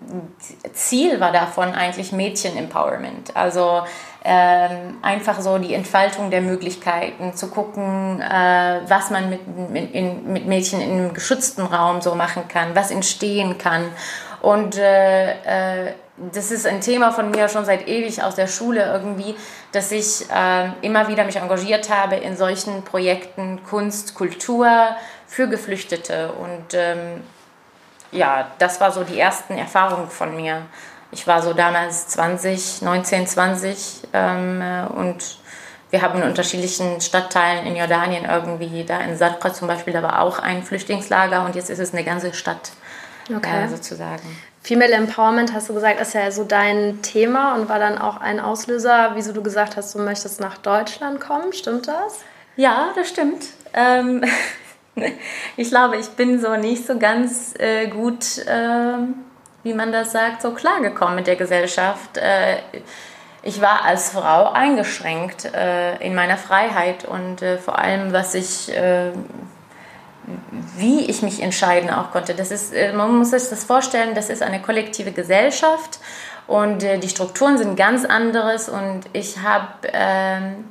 Ziel 0.73 1.19
war 1.19 1.31
davon 1.31 1.73
eigentlich 1.73 2.11
Mädchen-Empowerment. 2.11 3.35
Also 3.35 3.83
ähm, 4.27 4.97
einfach 5.03 5.39
so 5.39 5.59
die 5.59 5.75
Entfaltung 5.75 6.31
der 6.31 6.41
Möglichkeiten, 6.41 7.35
zu 7.35 7.47
gucken, 7.49 8.21
äh, 8.21 8.79
was 8.87 9.11
man 9.11 9.29
mit, 9.29 9.69
mit, 9.69 9.93
in, 9.93 10.33
mit 10.33 10.47
Mädchen 10.47 10.81
in 10.81 10.91
einem 10.91 11.13
geschützten 11.13 11.61
Raum 11.61 12.01
so 12.01 12.15
machen 12.15 12.47
kann, 12.47 12.75
was 12.75 12.89
entstehen 12.89 13.59
kann. 13.59 13.85
Und 14.41 14.77
äh, 14.77 15.85
äh, 15.85 15.93
das 16.33 16.49
ist 16.49 16.65
ein 16.65 16.81
Thema 16.81 17.11
von 17.11 17.29
mir 17.29 17.49
schon 17.49 17.65
seit 17.65 17.87
ewig 17.87 18.23
aus 18.23 18.35
der 18.35 18.47
Schule 18.47 18.85
irgendwie, 18.85 19.35
dass 19.75 19.91
ich 19.91 20.29
äh, 20.31 20.69
immer 20.81 21.09
wieder 21.09 21.25
mich 21.25 21.35
engagiert 21.35 21.89
habe 21.89 22.15
in 22.15 22.37
solchen 22.37 22.83
Projekten 22.83 23.61
Kunst, 23.63 24.15
Kultur 24.15 24.69
für 25.27 25.49
Geflüchtete. 25.49 26.31
Und 26.31 26.73
ähm, 26.73 27.23
ja, 28.11 28.47
das 28.57 28.79
war 28.79 28.91
so 28.91 29.03
die 29.03 29.19
ersten 29.19 29.57
Erfahrungen 29.57 30.09
von 30.09 30.33
mir. 30.33 30.61
Ich 31.11 31.27
war 31.27 31.41
so 31.41 31.53
damals 31.53 32.07
20, 32.07 32.83
19, 32.83 33.27
20 33.27 34.07
ähm, 34.13 34.61
äh, 34.61 34.85
und 34.85 35.39
wir 35.89 36.01
haben 36.01 36.21
in 36.21 36.27
unterschiedlichen 36.27 37.01
Stadtteilen 37.01 37.65
in 37.65 37.75
Jordanien 37.75 38.25
irgendwie, 38.25 38.85
da 38.85 39.01
in 39.01 39.17
Sadqa 39.17 39.53
zum 39.53 39.67
Beispiel, 39.67 39.93
da 39.93 40.01
war 40.01 40.21
auch 40.21 40.39
ein 40.39 40.63
Flüchtlingslager 40.63 41.45
und 41.45 41.55
jetzt 41.55 41.69
ist 41.69 41.79
es 41.79 41.93
eine 41.93 42.03
ganze 42.03 42.33
Stadt 42.33 42.71
okay. 43.29 43.65
äh, 43.65 43.67
sozusagen. 43.67 44.23
Female 44.61 44.93
Empowerment, 44.93 45.53
hast 45.53 45.69
du 45.69 45.75
gesagt, 45.75 46.01
ist 46.01 46.13
ja 46.15 46.31
so 46.31 46.43
dein 46.43 47.01
Thema 47.03 47.53
und 47.55 47.69
war 47.69 47.77
dann 47.77 47.99
auch 47.99 48.17
ein 48.17 48.39
Auslöser, 48.39 49.11
wieso 49.13 49.31
du 49.31 49.43
gesagt 49.43 49.77
hast, 49.77 49.93
du 49.93 49.99
möchtest 49.99 50.39
nach 50.41 50.57
Deutschland 50.57 51.21
kommen. 51.21 51.53
Stimmt 51.53 51.87
das? 51.87 52.21
Ja, 52.55 52.89
das 52.95 53.09
stimmt. 53.09 53.45
Ähm, 53.73 54.23
ich 55.57 55.69
glaube, 55.69 55.97
ich 55.97 56.07
bin 56.09 56.41
so 56.41 56.55
nicht 56.55 56.87
so 56.87 56.97
ganz 56.97 57.53
äh, 57.59 57.87
gut, 57.87 58.39
äh, 58.47 58.97
wie 59.61 59.73
man 59.73 59.91
das 59.91 60.11
sagt, 60.11 60.41
so 60.41 60.51
klargekommen 60.51 61.15
mit 61.15 61.27
der 61.27 61.35
Gesellschaft. 61.35 62.17
Äh, 62.17 62.57
ich 63.43 63.61
war 63.61 63.85
als 63.85 64.09
Frau 64.09 64.51
eingeschränkt 64.51 65.45
äh, 65.45 65.97
in 65.97 66.15
meiner 66.15 66.37
Freiheit 66.37 67.05
und 67.05 67.43
äh, 67.43 67.59
vor 67.59 67.77
allem, 67.77 68.11
was 68.11 68.33
ich 68.33 68.75
äh, 68.75 69.11
wie 70.77 71.05
ich 71.05 71.21
mich 71.21 71.41
entscheiden 71.41 71.89
auch 71.89 72.11
konnte. 72.11 72.33
Das 72.33 72.51
ist, 72.51 72.73
äh, 72.73 72.93
man 72.93 73.15
muss 73.15 73.31
sich 73.31 73.49
das 73.49 73.63
vorstellen, 73.63 74.15
das 74.15 74.29
ist 74.29 74.41
eine 74.41 74.61
kollektive 74.61 75.11
Gesellschaft 75.11 75.99
und 76.47 76.83
äh, 76.83 76.97
die 76.97 77.09
Strukturen 77.09 77.57
sind 77.57 77.75
ganz 77.75 78.05
anderes 78.05 78.69
und 78.69 79.01
ich 79.13 79.39
habe 79.39 79.67
ähm, 79.91 80.65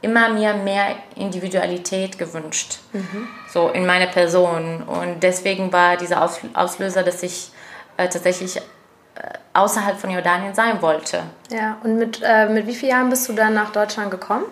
immer 0.00 0.28
mir 0.30 0.54
mehr 0.54 0.96
Individualität 1.16 2.18
gewünscht, 2.18 2.80
mhm. 2.92 3.28
so 3.48 3.68
in 3.68 3.86
meiner 3.86 4.06
Person 4.06 4.82
und 4.82 5.22
deswegen 5.22 5.72
war 5.72 5.96
dieser 5.96 6.28
Auslöser, 6.54 7.02
dass 7.02 7.22
ich 7.22 7.52
äh, 7.96 8.08
tatsächlich 8.08 8.56
äh, 8.56 8.60
außerhalb 9.52 9.98
von 9.98 10.10
Jordanien 10.10 10.54
sein 10.54 10.82
wollte. 10.82 11.22
Ja, 11.50 11.78
und 11.84 11.96
mit, 11.98 12.20
äh, 12.24 12.48
mit 12.48 12.66
wie 12.66 12.74
vielen 12.74 12.92
Jahren 12.92 13.10
bist 13.10 13.28
du 13.28 13.32
dann 13.32 13.54
nach 13.54 13.70
Deutschland 13.70 14.10
gekommen? 14.10 14.44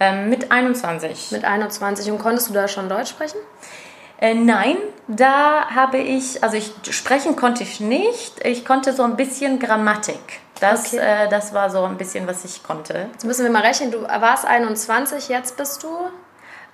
Ähm, 0.00 0.30
mit 0.30 0.50
21. 0.52 1.32
Mit 1.32 1.44
21. 1.44 2.10
Und 2.10 2.18
konntest 2.18 2.48
du 2.48 2.54
da 2.54 2.68
schon 2.68 2.88
Deutsch 2.88 3.10
sprechen? 3.10 3.38
Äh, 4.20 4.34
nein, 4.34 4.76
da 5.06 5.70
habe 5.70 5.98
ich, 5.98 6.42
also 6.42 6.56
ich 6.56 6.72
sprechen 6.90 7.36
konnte 7.36 7.62
ich 7.62 7.80
nicht. 7.80 8.44
Ich 8.44 8.64
konnte 8.64 8.92
so 8.92 9.02
ein 9.04 9.16
bisschen 9.16 9.58
Grammatik. 9.58 10.40
Das, 10.60 10.92
okay. 10.92 11.24
äh, 11.24 11.28
das 11.28 11.54
war 11.54 11.70
so 11.70 11.84
ein 11.84 11.96
bisschen, 11.96 12.26
was 12.26 12.44
ich 12.44 12.62
konnte. 12.62 13.08
Jetzt 13.12 13.24
müssen 13.24 13.44
wir 13.44 13.50
mal 13.50 13.62
rechnen. 13.62 13.92
Du 13.92 14.02
warst 14.02 14.44
21, 14.44 15.28
jetzt 15.28 15.56
bist 15.56 15.82
du? 15.82 15.88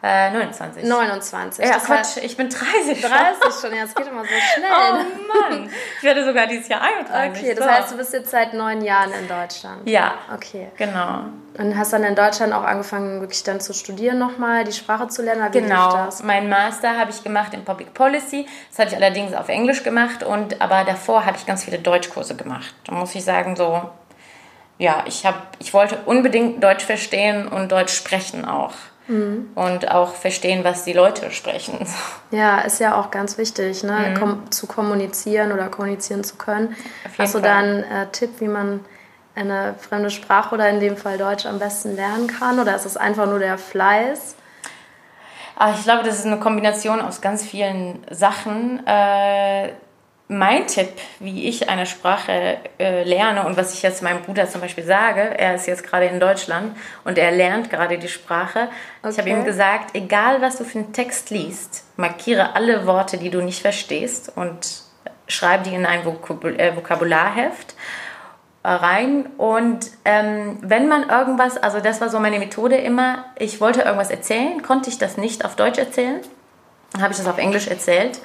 Äh, 0.07 0.31
29. 0.33 0.85
29. 0.85 1.65
Ja, 1.65 1.73
das 1.73 1.85
Quatsch, 1.85 2.17
ich 2.23 2.37
bin 2.37 2.51
30 2.51 3.01
schon. 3.01 3.11
30 3.11 3.61
schon, 3.61 3.75
ja, 3.75 3.85
es 3.85 3.95
geht 3.95 4.07
immer 4.07 4.21
so 4.21 4.29
schnell. 4.29 4.71
Oh 4.75 5.51
Mann, 5.51 5.71
ich 5.97 6.03
werde 6.03 6.27
sogar 6.27 6.47
dieses 6.47 6.69
Jahr 6.69 6.83
31. 6.83 7.43
Okay, 7.43 7.55
das 7.55 7.65
so. 7.65 7.71
heißt, 7.71 7.93
du 7.93 7.97
bist 7.97 8.13
jetzt 8.13 8.31
seit 8.31 8.53
neun 8.53 8.83
Jahren 8.83 9.13
in 9.15 9.27
Deutschland. 9.27 9.89
Ja. 9.89 10.13
Okay. 10.35 10.69
Genau. 10.77 11.25
Und 11.57 11.79
hast 11.79 11.95
dann 11.95 12.05
in 12.05 12.15
Deutschland 12.15 12.53
auch 12.53 12.65
angefangen, 12.65 13.23
wirklich 13.23 13.45
dann 13.45 13.61
zu 13.61 13.73
studieren 13.73 14.19
nochmal, 14.19 14.65
die 14.65 14.73
Sprache 14.73 15.09
zu 15.09 15.23
lernen? 15.23 15.49
Wie 15.53 15.61
genau. 15.61 16.09
Mein 16.23 16.51
Master 16.51 16.99
habe 16.99 17.11
ich 17.11 17.23
gemacht 17.23 17.55
in 17.55 17.65
Public 17.65 17.95
Policy. 17.95 18.47
Das 18.69 18.81
habe 18.81 18.91
ich 18.91 18.97
allerdings 18.97 19.33
auf 19.33 19.49
Englisch 19.49 19.85
gemacht. 19.85 20.23
Und, 20.23 20.61
aber 20.61 20.85
davor 20.85 21.25
habe 21.25 21.39
ich 21.39 21.47
ganz 21.47 21.65
viele 21.65 21.79
Deutschkurse 21.79 22.37
gemacht. 22.37 22.75
Da 22.87 22.93
muss 22.93 23.15
ich 23.15 23.25
sagen, 23.25 23.57
so, 23.57 23.89
ja, 24.77 25.05
ich, 25.07 25.25
hab, 25.25 25.57
ich 25.61 25.73
wollte 25.73 25.97
unbedingt 26.05 26.63
Deutsch 26.63 26.85
verstehen 26.85 27.49
und 27.49 27.73
Deutsch 27.73 27.95
sprechen 27.95 28.45
auch. 28.45 28.75
Mhm. 29.07 29.51
Und 29.55 29.91
auch 29.91 30.15
verstehen, 30.15 30.65
was 30.65 30.85
die 30.85 30.93
Leute 30.93 31.31
sprechen. 31.31 31.79
Ja, 32.31 32.63
ist 32.63 32.81
ja 32.81 32.99
auch 32.99 33.13
ganz 33.13 33.39
wichtig, 33.39 33.85
ne? 33.85 34.11
Mhm. 34.11 34.15
Kom 34.19 34.51
zu 34.51 34.67
kommunizieren 34.67 35.53
oder 35.53 35.69
kommunizieren 35.69 36.25
zu 36.25 36.35
können. 36.35 36.75
Hast 37.17 37.37
du 37.37 37.39
da 37.39 37.59
einen 37.59 37.85
äh, 37.85 38.09
Tipp, 38.11 38.41
wie 38.41 38.49
man 38.49 38.81
eine 39.37 39.77
fremde 39.79 40.11
Sprache 40.11 40.53
oder 40.53 40.69
in 40.69 40.81
dem 40.81 40.97
Fall 40.97 41.17
Deutsch 41.17 41.47
am 41.47 41.61
besten 41.61 41.95
lernen 41.95 42.27
kann? 42.27 42.59
Oder 42.59 42.75
ist 42.75 42.87
es 42.87 42.97
einfach 42.97 43.27
nur 43.27 43.39
der 43.39 43.57
Fleiß? 43.57 44.35
Ah, 45.57 45.71
ich 45.79 45.85
glaube, 45.85 46.03
das 46.03 46.19
ist 46.19 46.27
eine 46.27 46.41
Kombination 46.41 47.01
aus 47.01 47.21
ganz 47.21 47.45
vielen 47.45 48.05
Sachen. 48.11 48.85
Äh, 48.85 49.69
mein 50.29 50.67
Tipp, 50.67 50.89
wie 51.21 51.49
ich 51.49 51.69
eine 51.69 51.85
Sprache 51.85 52.57
äh, 52.79 53.05
lerne 53.05 53.45
und 53.45 53.59
was 53.59 53.75
ich 53.75 53.83
jetzt 53.83 54.03
meinem 54.03 54.23
Bruder 54.23 54.49
zum 54.49 54.63
Beispiel 54.63 54.85
sage, 54.85 55.21
er 55.21 55.55
ist 55.55 55.67
jetzt 55.67 55.85
gerade 55.85 56.07
in 56.07 56.19
Deutschland 56.19 56.77
und 57.05 57.19
er 57.19 57.31
lernt 57.31 57.69
gerade 57.69 57.99
die 57.99 58.09
Sprache. 58.09 58.69
Okay. 59.03 59.13
Ich 59.13 59.19
habe 59.19 59.29
ihm 59.29 59.45
gesagt, 59.45 59.95
egal 59.95 60.41
was 60.41 60.57
du 60.57 60.65
für 60.65 60.79
einen 60.79 60.93
Text 60.95 61.29
liest, 61.29 61.85
markiere 61.97 62.57
alle 62.57 62.87
Worte, 62.87 63.19
die 63.19 63.29
du 63.29 63.43
nicht 63.43 63.61
verstehst 63.61 64.33
und 64.35 64.83
schreib 65.29 65.65
die 65.65 65.75
in 65.75 65.85
ein 65.85 66.07
Vokabul 66.07 66.59
äh, 66.59 66.75
Vokabularheft 66.75 67.75
rein. 68.65 69.27
Und 69.37 69.91
ähm, 70.07 70.57
wenn 70.63 70.89
man 70.89 71.11
irgendwas, 71.11 71.59
also 71.59 71.81
das 71.81 72.01
war 72.01 72.09
so 72.09 72.19
meine 72.19 72.39
Methode 72.39 72.77
immer, 72.77 73.27
ich 73.39 73.61
wollte 73.61 73.83
irgendwas 73.83 74.11
erzählen, 74.11 74.63
konnte 74.63 74.89
ich 74.89 74.97
das 74.97 75.19
nicht 75.19 75.45
auf 75.45 75.55
Deutsch 75.55 75.79
erzählen, 75.79 76.21
dann 76.93 77.03
habe 77.03 77.13
ich 77.13 77.19
das 77.19 77.27
auf 77.27 77.37
Englisch 77.37 77.69
erzählt 77.69 78.21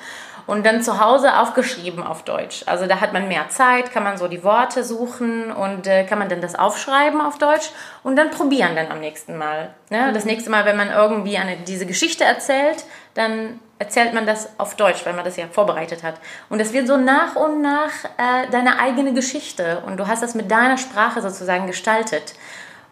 und 0.49 0.65
dann 0.65 0.81
zu 0.81 0.99
Hause 0.99 1.37
aufgeschrieben 1.37 2.01
auf 2.01 2.23
Deutsch. 2.23 2.63
Also 2.65 2.87
da 2.87 2.99
hat 2.99 3.13
man 3.13 3.27
mehr 3.27 3.49
Zeit, 3.49 3.91
kann 3.91 4.03
man 4.03 4.17
so 4.17 4.27
die 4.27 4.43
Worte 4.43 4.83
suchen 4.83 5.51
und 5.51 5.85
äh, 5.85 6.05
kann 6.05 6.17
man 6.17 6.27
dann 6.27 6.41
das 6.41 6.55
aufschreiben 6.55 7.21
auf 7.21 7.37
Deutsch 7.37 7.69
und 8.01 8.15
dann 8.15 8.31
probieren 8.31 8.75
dann 8.75 8.87
am 8.91 8.99
nächsten 8.99 9.37
Mal. 9.37 9.69
Ne? 9.91 10.11
Das 10.11 10.25
nächste 10.25 10.49
Mal, 10.49 10.65
wenn 10.65 10.75
man 10.75 10.89
irgendwie 10.89 11.37
eine, 11.37 11.57
diese 11.57 11.85
Geschichte 11.85 12.23
erzählt, 12.23 12.83
dann 13.13 13.59
erzählt 13.77 14.15
man 14.15 14.25
das 14.25 14.49
auf 14.57 14.75
Deutsch, 14.75 15.05
weil 15.05 15.13
man 15.13 15.23
das 15.23 15.37
ja 15.37 15.45
vorbereitet 15.51 16.01
hat. 16.01 16.15
Und 16.49 16.59
es 16.59 16.73
wird 16.73 16.87
so 16.87 16.97
nach 16.97 17.35
und 17.35 17.61
nach 17.61 17.91
äh, 18.17 18.49
deine 18.49 18.79
eigene 18.79 19.13
Geschichte 19.13 19.83
und 19.85 19.97
du 19.97 20.07
hast 20.07 20.23
das 20.23 20.33
mit 20.33 20.49
deiner 20.49 20.79
Sprache 20.79 21.21
sozusagen 21.21 21.67
gestaltet. 21.67 22.33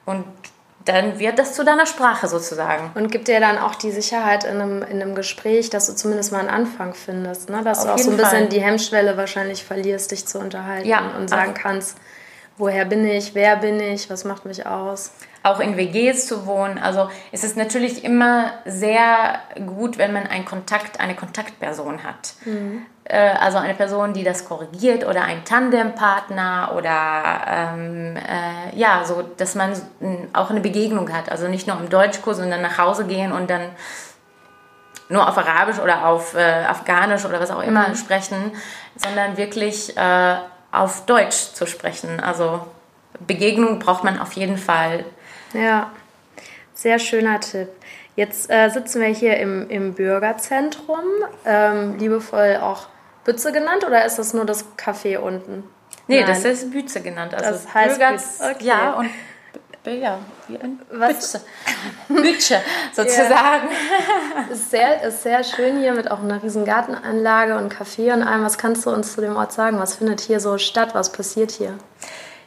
Und 0.06 0.26
dann 0.88 1.20
wird 1.20 1.38
das 1.38 1.54
zu 1.54 1.66
deiner 1.66 1.86
Sprache 1.86 2.28
sozusagen. 2.28 2.92
Und 2.96 3.12
gibt 3.12 3.28
dir 3.28 3.40
dann 3.40 3.58
auch 3.58 3.76
die 3.76 3.92
Sicherheit 3.92 4.46
in 4.46 4.62
einem, 4.62 4.82
in 4.84 5.02
einem 5.02 5.16
Gespräch, 5.16 5.70
dass 5.70 5.88
du 5.88 5.96
zumindest 5.96 6.32
mal 6.32 6.40
einen 6.40 6.50
Anfang 6.50 6.94
findest, 6.94 7.50
ne? 7.50 7.62
dass 7.64 7.80
Auf 7.80 7.86
du 7.86 7.92
auch 7.92 7.98
so 7.98 8.12
ein 8.12 8.18
bisschen 8.18 8.40
Fall. 8.40 8.48
die 8.48 8.62
Hemmschwelle 8.62 9.18
wahrscheinlich 9.18 9.64
verlierst, 9.64 10.12
dich 10.12 10.26
zu 10.26 10.40
unterhalten 10.40 10.88
ja, 10.88 11.16
und 11.18 11.30
sagen 11.30 11.54
kannst, 11.54 11.98
woher 12.58 12.86
bin 12.86 13.06
ich, 13.06 13.36
wer 13.36 13.58
bin 13.58 13.80
ich, 13.80 14.10
was 14.10 14.24
macht 14.24 14.46
mich 14.46 14.66
aus. 14.66 15.12
Auch 15.44 15.60
in 15.60 15.78
WGs 15.78 16.28
zu 16.28 16.46
wohnen. 16.46 16.78
Also 16.78 17.10
es 17.32 17.44
ist 17.44 17.56
natürlich 17.58 18.04
immer 18.04 18.52
sehr 18.66 19.40
gut, 19.66 19.98
wenn 19.98 20.12
man 20.12 20.28
einen 20.28 20.46
Kontakt, 20.46 21.00
eine 21.00 21.16
Kontaktperson 21.16 22.04
hat. 22.04 22.34
Mhm. 22.46 22.86
Äh, 23.06 23.30
also 23.40 23.58
eine 23.58 23.74
Person, 23.74 24.14
die 24.14 24.24
das 24.24 24.46
korrigiert 24.46 25.06
oder 25.06 25.24
ein 25.24 25.46
Tandempartner 25.46 26.74
oder 26.76 27.42
ähm, 27.50 28.18
äh, 28.18 28.78
ja, 28.78 29.04
so, 29.06 29.24
dass 29.38 29.56
man 29.56 29.74
auch 30.34 30.50
eine 30.50 30.60
Begegnung 30.60 31.14
hat. 31.14 31.32
Also 31.32 31.48
nicht 31.48 31.68
nur 31.68 31.80
im 31.80 31.90
Deutschkurs 31.90 32.40
und 32.40 32.50
dann 32.50 32.62
nach 32.62 32.78
Hause 32.78 33.06
gehen 33.06 33.32
und 33.32 33.50
dann 33.50 33.62
nur 35.10 35.28
auf 35.28 35.38
Arabisch 35.38 35.80
oder 35.80 36.06
auf 36.06 36.34
äh, 36.36 36.66
Afghanisch 36.66 37.26
oder 37.26 37.40
was 37.40 37.52
auch 37.52 37.62
immer 37.62 37.90
mhm. 37.90 37.96
sprechen, 37.96 38.52
sondern 38.98 39.38
wirklich 39.38 39.96
äh, 39.96 40.36
auf 40.72 41.06
Deutsch 41.06 41.54
zu 41.54 41.66
sprechen. 41.66 42.20
Also 42.20 42.66
Begegnung 43.20 43.80
braucht 43.80 44.04
man 44.04 44.20
auf 44.20 44.34
jeden 44.34 44.58
Fall. 44.58 45.06
Ja, 45.54 45.92
sehr 46.74 47.00
schöner 47.00 47.40
Tipp. 47.40 47.70
Jetzt 48.16 48.50
äh, 48.50 48.70
sitzen 48.70 49.02
wir 49.02 49.10
hier 49.10 49.38
im, 49.38 49.70
im 49.70 49.94
Bürgerzentrum, 49.94 51.04
ähm, 51.46 51.98
liebevoll 51.98 52.58
auch 52.62 52.88
Bütze 53.24 53.52
genannt 53.52 53.86
oder 53.86 54.06
ist 54.06 54.18
das 54.18 54.34
nur 54.34 54.46
das 54.46 54.66
Café 54.78 55.18
unten? 55.18 55.64
Nee, 56.08 56.22
Nein. 56.22 56.28
das 56.28 56.46
ist 56.46 56.72
Bütze 56.72 57.02
genannt. 57.02 57.34
Also 57.34 57.52
das 57.52 57.74
heißt 57.74 58.00
Bürgers, 58.00 58.40
okay. 58.42 58.66
Ja, 58.66 58.94
und 58.94 59.10
ja, 59.86 60.20
wie 60.48 60.58
ein 60.58 60.80
Bütze. 60.90 61.42
Bütze, 62.10 62.62
sozusagen. 62.94 63.70
Ja. 63.70 64.54
Ist, 64.54 64.72
sehr, 64.72 65.02
ist 65.04 65.24
sehr 65.24 65.44
schön 65.44 65.80
hier 65.80 65.94
mit 65.94 66.12
auch 66.12 66.22
einer 66.22 66.42
riesen 66.44 66.66
Gartenanlage 66.66 67.58
und 67.58 67.74
Café 67.74 68.14
und 68.14 68.24
allem. 68.24 68.44
Was 68.44 68.58
kannst 68.58 68.86
du 68.86 68.90
uns 68.90 69.14
zu 69.14 69.22
dem 69.22 69.36
Ort 69.36 69.54
sagen? 69.54 69.80
Was 69.80 69.96
findet 69.96 70.20
hier 70.22 70.40
so 70.40 70.58
statt? 70.58 70.90
Was 70.94 71.12
passiert 71.12 71.52
hier? 71.52 71.78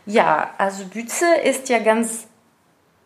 Ja, 0.07 0.51
also 0.59 0.85
Bütze 0.85 1.27
ist 1.45 1.69
ja 1.69 1.79
ganz 1.79 2.27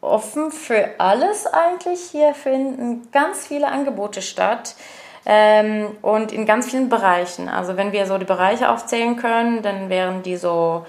offen 0.04 0.50
für 0.50 0.90
alles 0.98 1.46
eigentlich. 1.46 2.00
Hier 2.10 2.34
finden 2.34 3.08
ganz 3.10 3.46
viele 3.46 3.68
Angebote 3.68 4.22
statt. 4.22 4.74
Ähm, 5.26 5.96
und 6.02 6.32
in 6.32 6.44
ganz 6.44 6.70
vielen 6.70 6.88
Bereichen. 6.90 7.48
Also 7.48 7.76
wenn 7.76 7.92
wir 7.92 8.06
so 8.06 8.18
die 8.18 8.26
Bereiche 8.26 8.68
aufzählen 8.68 9.16
können, 9.16 9.62
dann 9.62 9.88
wären 9.88 10.22
die 10.22 10.36
so 10.36 10.84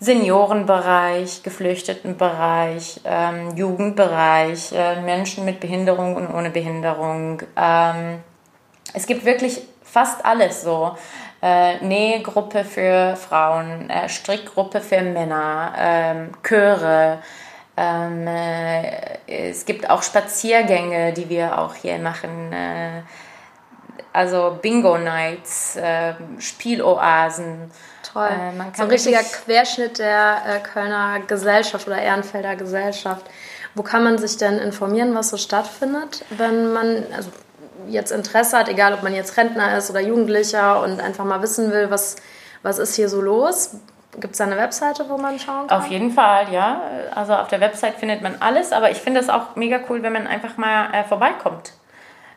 Seniorenbereich, 0.00 1.42
Geflüchtetenbereich, 1.42 3.00
ähm, 3.04 3.56
Jugendbereich, 3.56 4.72
äh, 4.72 5.00
Menschen 5.02 5.44
mit 5.44 5.60
Behinderung 5.60 6.16
und 6.16 6.32
ohne 6.32 6.50
Behinderung. 6.50 7.42
Ähm, 7.56 8.22
es 8.92 9.06
gibt 9.06 9.24
wirklich 9.24 9.62
fast 9.82 10.24
alles 10.24 10.62
so. 10.62 10.96
Äh, 11.42 11.84
Nähgruppe 11.84 12.64
für 12.64 13.16
Frauen, 13.16 13.90
äh, 13.90 14.08
Strickgruppe 14.08 14.80
für 14.80 15.02
Männer, 15.02 15.74
ähm, 15.78 16.30
Chöre. 16.42 17.18
Ähm, 17.76 18.26
äh, 18.26 19.50
es 19.50 19.64
gibt 19.64 19.90
auch 19.90 20.02
Spaziergänge, 20.02 21.12
die 21.12 21.28
wir 21.28 21.58
auch 21.58 21.74
hier 21.74 21.98
machen. 21.98 22.52
Äh, 22.52 23.02
also 24.12 24.58
Bingo-Nights, 24.62 25.76
äh, 25.76 26.14
Spieloasen. 26.38 27.70
Toll. 28.12 28.28
Äh, 28.28 28.76
so 28.76 28.84
ein 28.84 28.88
richtiger 28.88 29.22
Querschnitt 29.22 29.98
der 29.98 30.42
äh, 30.46 30.60
Kölner 30.60 31.20
Gesellschaft 31.26 31.86
oder 31.88 32.00
Ehrenfelder 32.00 32.54
Gesellschaft. 32.54 33.26
Wo 33.74 33.82
kann 33.82 34.04
man 34.04 34.18
sich 34.18 34.36
denn 34.36 34.58
informieren, 34.58 35.16
was 35.16 35.30
so 35.30 35.36
stattfindet, 35.36 36.24
wenn 36.30 36.72
man 36.72 37.04
also 37.16 37.30
jetzt 37.88 38.12
Interesse 38.12 38.56
hat, 38.56 38.68
egal 38.68 38.94
ob 38.94 39.02
man 39.02 39.14
jetzt 39.14 39.36
Rentner 39.36 39.76
ist 39.76 39.90
oder 39.90 40.00
Jugendlicher 40.00 40.80
und 40.80 41.00
einfach 41.00 41.24
mal 41.24 41.42
wissen 41.42 41.72
will, 41.72 41.90
was, 41.90 42.14
was 42.62 42.78
ist 42.78 42.94
hier 42.94 43.08
so 43.08 43.20
los? 43.20 43.70
Gibt 44.20 44.32
es 44.32 44.38
da 44.38 44.44
eine 44.44 44.56
Webseite, 44.56 45.08
wo 45.08 45.18
man 45.18 45.38
schauen 45.38 45.66
kann? 45.66 45.78
Auf 45.78 45.88
jeden 45.88 46.10
Fall, 46.10 46.52
ja. 46.52 46.80
Also 47.14 47.34
auf 47.34 47.48
der 47.48 47.60
Website 47.60 47.94
findet 47.94 48.22
man 48.22 48.36
alles, 48.40 48.72
aber 48.72 48.90
ich 48.90 48.98
finde 48.98 49.20
es 49.20 49.28
auch 49.28 49.56
mega 49.56 49.80
cool, 49.88 50.02
wenn 50.02 50.12
man 50.12 50.26
einfach 50.26 50.56
mal 50.56 50.92
äh, 50.92 51.04
vorbeikommt. 51.04 51.72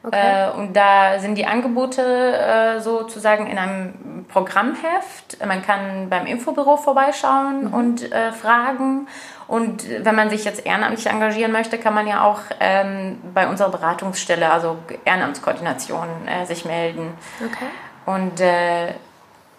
Okay. 0.03 0.47
Äh, 0.47 0.57
und 0.57 0.73
da 0.73 1.19
sind 1.19 1.35
die 1.35 1.45
Angebote 1.45 2.01
äh, 2.01 2.79
sozusagen 2.79 3.47
in 3.47 3.57
einem 3.57 4.25
Programmheft. 4.29 5.45
Man 5.45 5.61
kann 5.61 6.09
beim 6.09 6.25
Infobüro 6.25 6.77
vorbeischauen 6.77 7.65
mhm. 7.65 7.73
und 7.73 8.11
äh, 8.11 8.31
fragen. 8.31 9.07
Und 9.47 9.85
wenn 10.03 10.15
man 10.15 10.29
sich 10.29 10.45
jetzt 10.45 10.65
ehrenamtlich 10.65 11.07
engagieren 11.07 11.51
möchte, 11.51 11.77
kann 11.77 11.93
man 11.93 12.07
ja 12.07 12.23
auch 12.23 12.39
ähm, 12.59 13.19
bei 13.33 13.47
unserer 13.47 13.69
Beratungsstelle, 13.69 14.49
also 14.51 14.77
Ehrenamtskoordination, 15.05 16.07
äh, 16.27 16.45
sich 16.45 16.65
melden. 16.65 17.13
Okay. 17.45 17.65
Und 18.05 18.39
äh, 18.39 18.93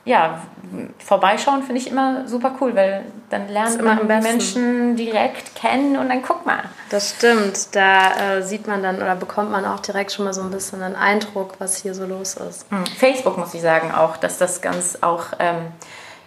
ja, 0.09 0.41
vorbeischauen 0.99 1.63
finde 1.63 1.81
ich 1.81 1.91
immer 1.91 2.27
super 2.27 2.57
cool, 2.61 2.75
weil 2.75 3.05
dann 3.31 3.49
lernt 3.49 3.83
man 3.83 4.07
Menschen 4.07 4.97
direkt 4.97 5.55
kennen 5.55 5.97
und 5.97 6.09
dann 6.09 6.23
guck 6.23 6.47
mal. 6.47 6.63
Das 6.91 7.11
stimmt. 7.17 7.75
Da 7.75 8.37
äh, 8.37 8.43
sieht 8.43 8.67
man 8.67 8.83
dann 8.83 8.97
oder 8.97 9.15
bekommt 9.15 9.51
man 9.51 9.65
auch 9.67 9.81
direkt 9.81 10.13
schon 10.13 10.25
mal 10.25 10.33
so 10.33 10.41
ein 10.41 10.51
bisschen 10.51 10.83
einen 10.83 10.97
Eindruck, 10.97 11.55
was 11.59 11.77
hier 11.77 11.95
so 11.95 12.07
los 12.07 12.35
ist. 12.35 12.71
Mhm. 12.73 12.87
Facebook 12.87 13.37
muss 13.37 13.53
ich 13.55 13.61
sagen 13.61 13.93
auch, 13.93 14.17
dass 14.17 14.39
das 14.39 14.63
ganz 14.63 14.99
auch 15.03 15.27
ähm, 15.39 15.73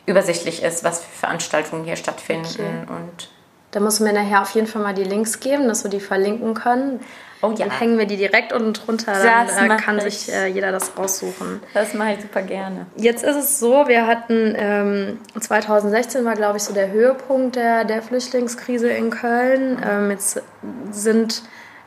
übersichtlich 0.05 0.61
ist, 0.61 0.83
was 0.83 0.99
für 0.99 1.19
Veranstaltungen 1.19 1.83
hier 1.83 1.95
stattfinden 1.95 2.83
okay. 2.85 2.93
und 2.95 3.29
da 3.71 3.79
muss 3.79 4.01
mir 4.01 4.11
nachher 4.11 4.41
auf 4.41 4.49
jeden 4.51 4.67
Fall 4.67 4.81
mal 4.81 4.93
die 4.93 5.05
Links 5.05 5.39
geben, 5.39 5.69
dass 5.69 5.83
wir 5.83 5.91
die 5.91 6.01
verlinken 6.01 6.53
können. 6.53 6.99
Oh 7.41 7.49
ja. 7.49 7.65
Dann 7.65 7.71
hängen 7.71 7.97
wir 7.97 8.05
die 8.05 8.17
direkt 8.17 8.53
unten 8.53 8.73
drunter, 8.73 9.13
dann 9.13 9.71
äh, 9.71 9.77
kann 9.77 9.97
ich. 9.97 10.03
sich 10.19 10.33
äh, 10.33 10.47
jeder 10.47 10.71
das 10.71 10.97
raussuchen. 10.97 11.59
Das 11.73 11.93
mache 11.93 12.13
ich 12.13 12.21
super 12.21 12.43
gerne. 12.43 12.85
Jetzt 12.95 13.23
ist 13.23 13.35
es 13.35 13.59
so, 13.59 13.87
wir 13.87 14.05
hatten 14.05 14.53
ähm, 14.55 15.19
2016 15.39 16.23
war, 16.23 16.35
glaube 16.35 16.57
ich, 16.57 16.63
so 16.63 16.73
der 16.73 16.91
Höhepunkt 16.91 17.55
der, 17.55 17.83
der 17.85 18.01
Flüchtlingskrise 18.01 18.89
in 18.89 19.09
Köln. 19.09 19.81
Ähm, 19.83 20.11
jetzt 20.11 20.41
sind 20.91 21.41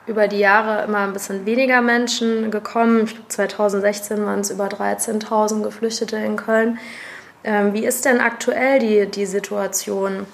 über 0.06 0.28
die 0.28 0.38
Jahre 0.38 0.84
immer 0.84 0.98
ein 0.98 1.12
bisschen 1.12 1.46
weniger 1.46 1.80
Menschen 1.80 2.50
gekommen. 2.50 3.04
Ich 3.04 3.14
glaube, 3.14 3.28
2016 3.28 4.26
waren 4.26 4.40
es 4.40 4.50
über 4.50 4.66
13.000 4.66 5.62
Geflüchtete 5.62 6.16
in 6.16 6.36
Köln. 6.36 6.78
Ähm, 7.44 7.72
wie 7.74 7.84
ist 7.84 8.04
denn 8.04 8.20
aktuell 8.20 8.78
die, 8.78 9.06
die 9.06 9.26
Situation? 9.26 10.26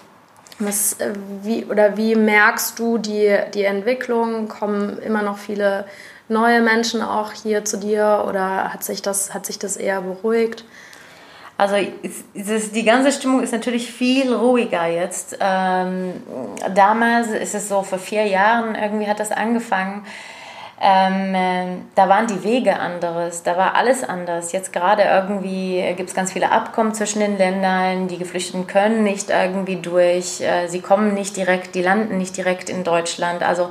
Was, 0.61 0.95
äh, 1.01 1.13
wie, 1.43 1.65
oder 1.65 1.97
wie 1.97 2.15
merkst 2.15 2.79
du 2.79 2.99
die, 2.99 3.37
die 3.55 3.65
Entwicklung? 3.65 4.49
Kommen 4.49 4.99
immer 4.99 5.23
noch 5.23 5.39
viele 5.39 5.87
neue 6.29 6.61
Menschen 6.63 7.03
auch 7.03 7.33
hier 7.33 7.65
zu 7.65 7.77
dir 7.79 8.25
oder 8.29 8.73
hat 8.73 8.85
sich 8.85 9.03
das, 9.03 9.35
hat 9.35 9.47
sich 9.47 9.59
das 9.59 9.77
eher 9.77 10.01
beruhigt? 10.01 10.65
Also 11.57 11.77
ist, 12.03 12.75
die 12.75 12.85
ganze 12.85 13.13
Stimmung 13.13 13.43
ist 13.43 13.53
natürlich 13.53 13.93
viel 13.93 14.33
ruhiger 14.33 14.87
jetzt. 14.87 15.37
Ähm, 15.41 16.15
damals 16.75 17.29
ist 17.29 17.55
es 17.55 17.69
so, 17.69 17.83
vor 17.83 17.99
vier 17.99 18.25
Jahren 18.25 18.75
irgendwie 18.77 19.07
hat 19.07 19.21
das 19.21 19.31
angefangen 19.31 20.07
ähm, 20.83 21.35
äh, 21.35 21.67
da 21.95 22.09
waren 22.09 22.27
die 22.27 22.43
Wege 22.43 22.79
anderes, 22.79 23.43
da 23.43 23.57
war 23.59 23.75
alles 23.75 24.03
anders. 24.03 24.53
Jetzt 24.53 24.73
gerade 24.73 25.03
irgendwie 25.03 25.83
gibt 25.95 26.09
es 26.09 26.15
ganz 26.15 26.33
viele 26.33 26.51
Abkommen 26.51 26.95
zwischen 26.95 27.21
den 27.21 27.37
Ländern, 27.37 28.09
die 28.09 28.17
Geflüchteten 28.17 28.67
können 28.67 29.05
nicht 29.05 29.29
irgendwie 29.29 29.77
durch, 29.77 30.41
äh, 30.41 30.69
sie 30.69 30.81
kommen 30.81 31.13
nicht 31.13 31.37
direkt, 31.37 31.75
die 31.75 31.83
landen 31.83 32.17
nicht 32.17 32.35
direkt 32.35 32.71
in 32.71 32.83
Deutschland. 32.83 33.43
Also 33.43 33.71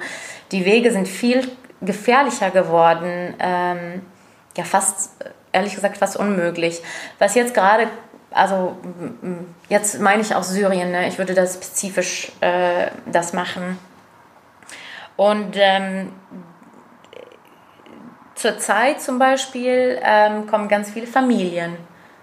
die 0.52 0.66
Wege 0.66 0.92
sind 0.92 1.08
viel 1.08 1.50
gefährlicher 1.82 2.52
geworden, 2.52 3.34
ähm, 3.40 4.04
ja 4.56 4.64
fast, 4.64 5.12
ehrlich 5.52 5.74
gesagt, 5.74 5.98
fast 5.98 6.16
unmöglich. 6.16 6.82
Was 7.18 7.34
jetzt 7.34 7.56
gerade 7.56 7.88
also 8.32 8.78
jetzt 9.70 10.00
meine 10.00 10.22
ich 10.22 10.36
aus 10.36 10.50
Syrien, 10.50 10.92
ne? 10.92 11.08
ich 11.08 11.18
würde 11.18 11.34
das 11.34 11.56
spezifisch 11.56 12.32
äh, 12.42 12.88
das 13.08 13.34
machen. 13.34 13.80
Und 15.16 15.56
ähm, 15.56 16.12
Zurzeit 18.40 19.02
zum 19.02 19.20
Beispiel 19.20 20.00
ähm, 20.02 20.48
kommen 20.48 20.70
ganz 20.70 20.90
viele 20.90 21.08
Familien, 21.08 21.76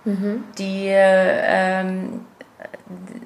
mhm. 0.05 0.45
die 0.57 0.89
ähm, 0.89 2.25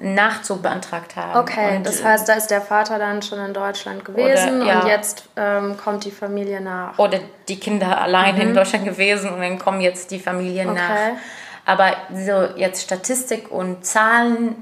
Nachzug 0.01 0.61
beantragt 0.61 1.15
haben. 1.15 1.39
Okay, 1.39 1.77
und 1.77 1.85
das 1.85 2.03
heißt, 2.03 2.27
da 2.27 2.33
ist 2.33 2.47
der 2.47 2.59
Vater 2.59 2.99
dann 2.99 3.21
schon 3.21 3.39
in 3.39 3.53
Deutschland 3.53 4.03
gewesen 4.03 4.61
oder, 4.61 4.67
ja. 4.67 4.79
und 4.81 4.87
jetzt 4.87 5.29
ähm, 5.37 5.77
kommt 5.77 6.03
die 6.03 6.11
Familie 6.11 6.59
nach. 6.59 6.99
Oder 6.99 7.19
die 7.47 7.59
Kinder 7.59 8.01
allein 8.01 8.35
mhm. 8.35 8.41
in 8.41 8.55
Deutschland 8.55 8.83
gewesen 8.83 9.31
und 9.31 9.39
dann 9.39 9.57
kommen 9.57 9.79
jetzt 9.79 10.11
die 10.11 10.19
Familien 10.19 10.71
okay. 10.71 10.79
nach. 10.79 11.19
Aber 11.65 11.93
so 12.13 12.57
jetzt 12.57 12.83
Statistik 12.83 13.51
und 13.51 13.85
Zahlen 13.85 14.55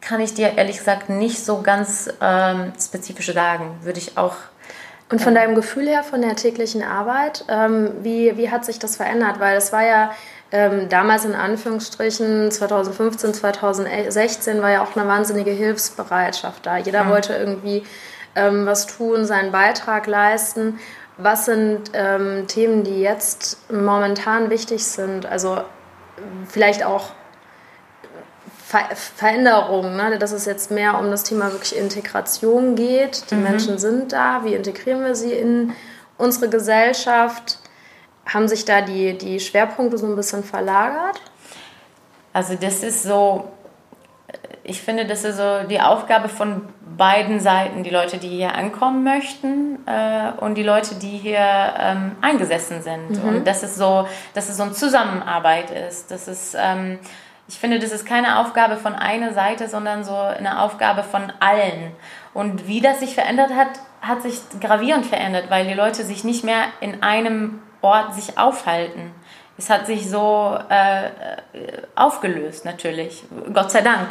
kann 0.00 0.20
ich 0.20 0.34
dir 0.34 0.56
ehrlich 0.56 0.78
gesagt 0.78 1.08
nicht 1.08 1.44
so 1.44 1.62
ganz 1.62 2.10
ähm, 2.20 2.72
spezifisch 2.80 3.32
sagen. 3.32 3.78
Würde 3.82 4.00
ich 4.00 4.18
auch 4.18 4.34
und 5.08 5.20
von 5.20 5.34
deinem 5.34 5.54
Gefühl 5.54 5.86
her, 5.86 6.02
von 6.02 6.20
der 6.20 6.34
täglichen 6.34 6.82
Arbeit, 6.82 7.44
ähm, 7.48 7.92
wie, 8.02 8.36
wie 8.36 8.50
hat 8.50 8.64
sich 8.64 8.78
das 8.78 8.96
verändert? 8.96 9.38
Weil 9.38 9.56
es 9.56 9.72
war 9.72 9.86
ja 9.86 10.10
ähm, 10.50 10.88
damals 10.88 11.24
in 11.24 11.34
Anführungsstrichen 11.34 12.50
2015, 12.50 13.34
2016 13.34 14.62
war 14.62 14.70
ja 14.70 14.82
auch 14.82 14.96
eine 14.96 15.08
wahnsinnige 15.08 15.52
Hilfsbereitschaft 15.52 16.66
da. 16.66 16.76
Jeder 16.78 17.04
mhm. 17.04 17.10
wollte 17.10 17.34
irgendwie 17.34 17.84
ähm, 18.34 18.66
was 18.66 18.86
tun, 18.86 19.24
seinen 19.24 19.52
Beitrag 19.52 20.06
leisten. 20.06 20.78
Was 21.18 21.46
sind 21.46 21.92
ähm, 21.94 22.46
Themen, 22.48 22.82
die 22.82 23.00
jetzt 23.00 23.70
momentan 23.72 24.50
wichtig 24.50 24.84
sind? 24.84 25.24
Also 25.24 25.60
vielleicht 26.48 26.84
auch 26.84 27.10
Ver 28.66 28.96
Veränderung, 28.96 29.94
ne? 29.94 30.18
dass 30.18 30.32
es 30.32 30.44
jetzt 30.44 30.72
mehr 30.72 30.98
um 30.98 31.12
das 31.12 31.22
Thema 31.22 31.52
wirklich 31.52 31.76
Integration 31.76 32.74
geht. 32.74 33.30
Die 33.30 33.36
mhm. 33.36 33.44
Menschen 33.44 33.78
sind 33.78 34.12
da, 34.12 34.40
wie 34.42 34.54
integrieren 34.54 35.04
wir 35.04 35.14
sie 35.14 35.32
in 35.32 35.72
unsere 36.18 36.48
Gesellschaft? 36.48 37.60
Haben 38.26 38.48
sich 38.48 38.64
da 38.64 38.80
die, 38.80 39.16
die 39.16 39.38
Schwerpunkte 39.38 39.98
so 39.98 40.06
ein 40.06 40.16
bisschen 40.16 40.42
verlagert? 40.42 41.20
Also 42.32 42.56
das 42.56 42.82
ist 42.82 43.04
so, 43.04 43.52
ich 44.64 44.82
finde, 44.82 45.06
das 45.06 45.22
ist 45.22 45.36
so 45.36 45.62
die 45.70 45.80
Aufgabe 45.80 46.28
von 46.28 46.62
beiden 46.96 47.38
Seiten, 47.38 47.84
die 47.84 47.90
Leute, 47.90 48.18
die 48.18 48.30
hier 48.30 48.56
ankommen 48.56 49.04
möchten 49.04 49.78
äh, 49.86 50.32
und 50.40 50.56
die 50.56 50.64
Leute, 50.64 50.96
die 50.96 51.18
hier 51.18 51.38
ähm, 51.78 52.16
eingesessen 52.20 52.82
sind. 52.82 53.22
Mhm. 53.22 53.28
Und 53.28 53.46
dass 53.46 53.62
es 53.62 53.76
so, 53.76 54.08
dass 54.34 54.48
es 54.48 54.56
so 54.56 54.64
eine 54.64 54.72
Zusammenarbeit 54.72 55.70
ist. 55.70 56.10
Das 56.10 56.26
ist 56.26 56.56
ähm, 56.58 56.98
ich 57.48 57.58
finde, 57.58 57.78
das 57.78 57.92
ist 57.92 58.06
keine 58.06 58.40
Aufgabe 58.40 58.76
von 58.76 58.94
einer 58.94 59.32
Seite, 59.32 59.68
sondern 59.68 60.04
so 60.04 60.16
eine 60.16 60.60
Aufgabe 60.60 61.02
von 61.02 61.32
allen. 61.40 61.92
Und 62.34 62.66
wie 62.66 62.80
das 62.80 63.00
sich 63.00 63.14
verändert 63.14 63.50
hat, 63.54 63.68
hat 64.02 64.22
sich 64.22 64.40
gravierend 64.60 65.06
verändert, 65.06 65.46
weil 65.48 65.66
die 65.66 65.74
Leute 65.74 66.04
sich 66.04 66.24
nicht 66.24 66.44
mehr 66.44 66.64
in 66.80 67.02
einem 67.02 67.60
Ort 67.82 68.14
sich 68.14 68.36
aufhalten. 68.36 69.12
Es 69.58 69.70
hat 69.70 69.86
sich 69.86 70.10
so 70.10 70.58
äh, 70.68 71.10
aufgelöst, 71.94 72.64
natürlich. 72.64 73.24
Gott 73.52 73.70
sei 73.70 73.80
Dank 73.80 74.10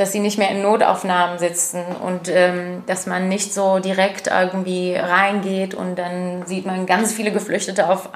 dass 0.00 0.12
sie 0.12 0.20
nicht 0.20 0.38
mehr 0.38 0.50
in 0.50 0.62
Notaufnahmen 0.62 1.38
sitzen 1.38 1.84
und 2.02 2.30
ähm, 2.30 2.84
dass 2.86 3.06
man 3.06 3.28
nicht 3.28 3.52
so 3.52 3.80
direkt 3.80 4.28
irgendwie 4.28 4.96
reingeht 4.96 5.74
und 5.74 5.96
dann 5.96 6.46
sieht 6.46 6.64
man 6.64 6.86
ganz 6.86 7.12
viele 7.12 7.32
Geflüchtete 7.32 7.86
auf 7.86 8.08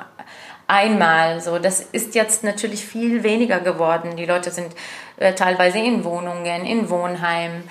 einmal. 0.66 1.40
So, 1.40 1.58
das 1.58 1.80
ist 1.80 2.14
jetzt 2.14 2.44
natürlich 2.44 2.84
viel 2.84 3.22
weniger 3.22 3.60
geworden. 3.60 4.16
Die 4.16 4.26
Leute 4.26 4.50
sind 4.50 4.72
äh, 5.16 5.34
teilweise 5.34 5.78
in 5.78 6.04
Wohnungen, 6.04 6.64
in 6.64 6.88
Wohnheimen. 6.90 7.64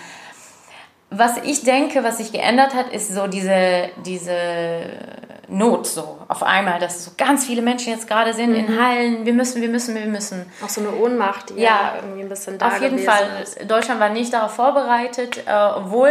was 1.09 1.37
ich 1.43 1.63
denke, 1.63 2.03
was 2.03 2.17
sich 2.17 2.31
geändert 2.31 2.73
hat, 2.73 2.91
ist 2.91 3.13
so 3.13 3.27
diese, 3.27 3.89
diese 4.05 4.37
Not 5.47 5.85
so 5.85 6.17
auf 6.27 6.41
einmal, 6.41 6.79
dass 6.79 7.05
so 7.05 7.11
ganz 7.17 7.45
viele 7.45 7.61
Menschen 7.61 7.93
jetzt 7.93 8.07
gerade 8.07 8.33
sind 8.33 8.55
in 8.55 8.81
Hallen. 8.81 9.25
Wir 9.25 9.33
müssen, 9.33 9.61
wir 9.61 9.69
müssen, 9.69 9.93
wir 9.93 10.05
müssen. 10.07 10.51
Auch 10.63 10.69
so 10.69 10.81
eine 10.81 10.91
Ohnmacht, 10.95 11.49
die 11.51 11.55
ja, 11.61 11.69
Ja, 11.69 11.93
irgendwie 12.01 12.21
ein 12.21 12.29
bisschen 12.29 12.57
da 12.57 12.67
Auf 12.69 12.81
jeden 12.81 12.97
Fall. 12.97 13.27
ist. 13.43 13.69
Deutschland 13.69 13.99
war 13.99 14.09
nicht 14.09 14.33
darauf 14.33 14.53
vorbereitet, 14.53 15.43
äh, 15.45 15.53
obwohl 15.75 16.09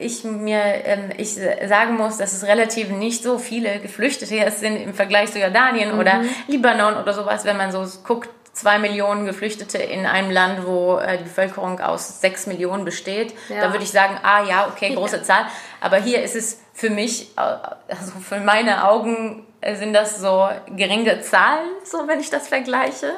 ich 0.00 0.24
mir 0.24 0.60
ähm, 0.84 1.10
ich 1.16 1.34
sagen 1.34 1.96
muss, 1.96 2.16
dass 2.16 2.32
es 2.32 2.46
relativ 2.46 2.88
nicht 2.90 3.22
so 3.22 3.38
viele 3.38 3.78
Geflüchtete 3.80 4.34
jetzt 4.34 4.60
sind 4.60 4.76
im 4.76 4.94
Vergleich 4.94 5.32
zu 5.32 5.38
Jordanien 5.38 5.98
oder 5.98 6.14
Mhm. 6.20 6.28
Libanon 6.48 6.96
oder 6.96 7.12
sowas, 7.12 7.44
wenn 7.44 7.56
man 7.56 7.70
so 7.72 7.86
guckt. 8.04 8.28
Zwei 8.52 8.80
Millionen 8.80 9.26
Geflüchtete 9.26 9.78
in 9.78 10.06
einem 10.06 10.30
Land, 10.32 10.66
wo 10.66 10.98
äh, 10.98 11.18
die 11.18 11.22
Bevölkerung 11.22 11.80
aus 11.80 12.20
sechs 12.20 12.46
Millionen 12.48 12.84
besteht. 12.84 13.32
Ja. 13.48 13.60
Da 13.60 13.72
würde 13.72 13.84
ich 13.84 13.92
sagen, 13.92 14.18
ah 14.24 14.42
ja, 14.42 14.66
okay, 14.66 14.92
große 14.92 15.22
Zahl. 15.22 15.44
Aber 15.80 15.98
hier 15.98 16.20
ist 16.20 16.34
es 16.34 16.60
für 16.74 16.90
mich, 16.90 17.28
also 17.36 18.12
für 18.20 18.40
meine 18.40 18.88
Augen 18.88 19.46
äh, 19.60 19.76
sind 19.76 19.92
das 19.92 20.18
so 20.20 20.48
geringe 20.74 21.20
Zahlen, 21.20 21.68
so 21.84 22.08
wenn 22.08 22.18
ich 22.18 22.28
das 22.28 22.48
vergleiche. 22.48 23.12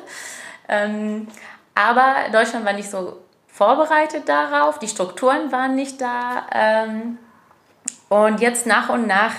Ähm, 0.68 1.29
aber 1.75 2.14
Deutschland 2.31 2.66
war 2.66 2.75
nicht 2.75 2.90
so 2.90 3.18
vorbereitet 3.62 4.29
darauf, 4.29 4.81
die 4.81 4.88
Strukturen 4.88 5.53
waren 5.53 5.77
nicht 5.77 6.01
da. 6.01 6.46
Ähm, 6.53 7.18
und 8.09 8.40
jetzt 8.40 8.66
nach 8.66 8.88
und 8.88 9.07
nach 9.07 9.35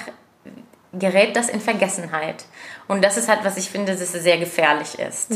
gerät 0.94 1.36
das 1.36 1.50
in 1.50 1.60
Vergessenheit. 1.60 2.46
Und 2.88 3.04
das 3.04 3.18
ist 3.18 3.28
halt, 3.28 3.44
was 3.44 3.58
ich 3.58 3.70
finde, 3.70 3.92
dass 3.92 4.02
es 4.02 4.14
sehr 4.14 4.38
gefährlich 4.38 4.98
ist. 4.98 5.32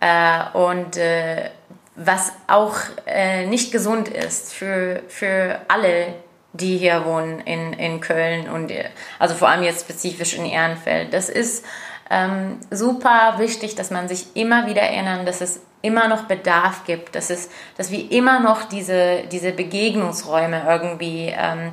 Äh, 0.00 0.50
und 0.52 0.98
äh, 0.98 1.50
was 1.94 2.32
auch 2.46 2.74
äh, 3.06 3.46
nicht 3.46 3.72
gesund 3.72 4.08
ist 4.08 4.52
für, 4.52 5.02
für 5.08 5.60
alle, 5.68 6.14
die 6.52 6.76
hier 6.76 7.06
wohnen 7.06 7.40
in, 7.40 7.72
in 7.72 8.00
Köln 8.00 8.50
und 8.50 8.70
äh, 8.70 8.90
also 9.18 9.34
vor 9.34 9.48
allem 9.48 9.62
jetzt 9.62 9.82
spezifisch 9.82 10.36
in 10.36 10.44
Ehrenfeld. 10.44 11.14
Das 11.14 11.30
ist 11.30 11.64
ähm, 12.10 12.58
super 12.70 13.34
wichtig, 13.38 13.74
dass 13.74 13.90
man 13.90 14.08
sich 14.08 14.34
immer 14.34 14.66
wieder 14.66 14.82
erinnern, 14.82 15.26
dass 15.26 15.40
es 15.40 15.60
immer 15.82 16.08
noch 16.08 16.24
Bedarf 16.24 16.84
gibt, 16.84 17.14
dass, 17.14 17.30
es, 17.30 17.48
dass 17.76 17.90
wir 17.90 18.10
immer 18.10 18.40
noch 18.40 18.64
diese, 18.64 19.24
diese 19.30 19.52
Begegnungsräume 19.52 20.62
irgendwie 20.68 21.32
ähm, 21.36 21.72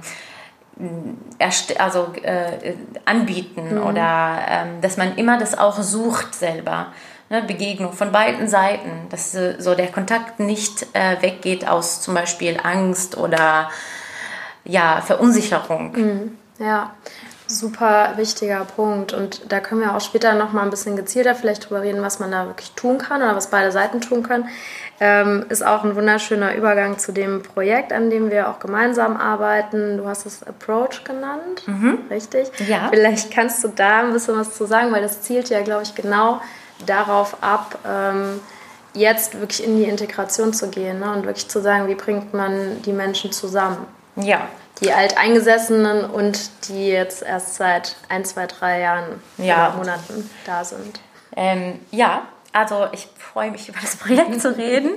also, 1.77 2.13
äh, 2.23 2.73
anbieten 3.05 3.77
oder 3.77 4.39
ähm, 4.49 4.81
dass 4.81 4.97
man 4.97 5.15
immer 5.15 5.37
das 5.37 5.57
auch 5.57 5.81
sucht 5.81 6.33
selber. 6.33 6.87
Ne? 7.29 7.43
Begegnung 7.43 7.93
von 7.93 8.11
beiden 8.11 8.47
Seiten, 8.47 9.07
dass 9.09 9.35
äh, 9.35 9.55
so 9.59 9.75
der 9.75 9.87
Kontakt 9.87 10.39
nicht 10.39 10.87
äh, 10.93 11.21
weggeht 11.21 11.67
aus 11.67 12.01
zum 12.01 12.13
Beispiel 12.13 12.59
Angst 12.61 13.17
oder 13.17 13.69
ja, 14.65 15.01
Verunsicherung. 15.01 15.93
Ja, 16.59 16.95
super 17.53 18.13
wichtiger 18.17 18.65
Punkt. 18.65 19.13
Und 19.13 19.51
da 19.51 19.59
können 19.59 19.81
wir 19.81 19.95
auch 19.95 20.01
später 20.01 20.33
noch 20.33 20.51
mal 20.53 20.63
ein 20.63 20.69
bisschen 20.69 20.95
gezielter 20.95 21.35
vielleicht 21.35 21.69
drüber 21.69 21.81
reden, 21.81 22.01
was 22.01 22.19
man 22.19 22.31
da 22.31 22.47
wirklich 22.47 22.71
tun 22.71 22.97
kann 22.97 23.21
oder 23.21 23.35
was 23.35 23.49
beide 23.49 23.71
Seiten 23.71 24.01
tun 24.01 24.23
können. 24.23 24.49
Ähm, 24.99 25.45
ist 25.49 25.65
auch 25.65 25.83
ein 25.83 25.95
wunderschöner 25.95 26.55
Übergang 26.55 26.97
zu 26.97 27.11
dem 27.11 27.43
Projekt, 27.43 27.91
an 27.91 28.09
dem 28.09 28.31
wir 28.31 28.49
auch 28.49 28.59
gemeinsam 28.59 29.17
arbeiten. 29.17 29.97
Du 29.97 30.07
hast 30.07 30.25
es 30.25 30.43
Approach 30.43 31.03
genannt, 31.03 31.63
richtig? 32.09 32.51
Ja. 32.67 32.89
Vielleicht 32.89 33.31
kannst 33.31 33.63
du 33.63 33.69
da 33.69 34.01
ein 34.01 34.13
bisschen 34.13 34.37
was 34.37 34.55
zu 34.55 34.65
sagen, 34.65 34.91
weil 34.91 35.01
das 35.01 35.21
zielt 35.21 35.49
ja, 35.49 35.61
glaube 35.61 35.83
ich, 35.83 35.95
genau 35.95 36.41
darauf 36.85 37.37
ab, 37.41 37.79
ähm, 37.87 38.39
jetzt 38.93 39.39
wirklich 39.39 39.63
in 39.65 39.77
die 39.77 39.85
Integration 39.85 40.53
zu 40.53 40.69
gehen 40.69 40.99
ne? 40.99 41.11
und 41.11 41.25
wirklich 41.25 41.47
zu 41.49 41.61
sagen, 41.61 41.87
wie 41.87 41.95
bringt 41.95 42.33
man 42.33 42.81
die 42.83 42.93
Menschen 42.93 43.31
zusammen 43.31 43.85
Ja, 44.15 44.47
die 44.83 44.91
Alteingesessenen 44.93 46.05
und 46.05 46.67
die 46.67 46.89
jetzt 46.89 47.23
erst 47.23 47.55
seit 47.55 47.95
ein, 48.09 48.25
zwei, 48.25 48.47
drei 48.47 48.81
Jahren 48.81 49.21
Ja. 49.37 49.69
oder 49.69 49.77
Monaten 49.77 50.29
da 50.45 50.63
sind. 50.63 50.99
Ähm, 51.35 51.79
ja, 51.91 52.23
also 52.51 52.87
ich 52.91 53.07
freue 53.17 53.49
mich 53.51 53.67
über 53.69 53.79
das 53.81 53.95
Projekt 53.95 54.41
zu 54.41 54.55
reden. 54.55 54.91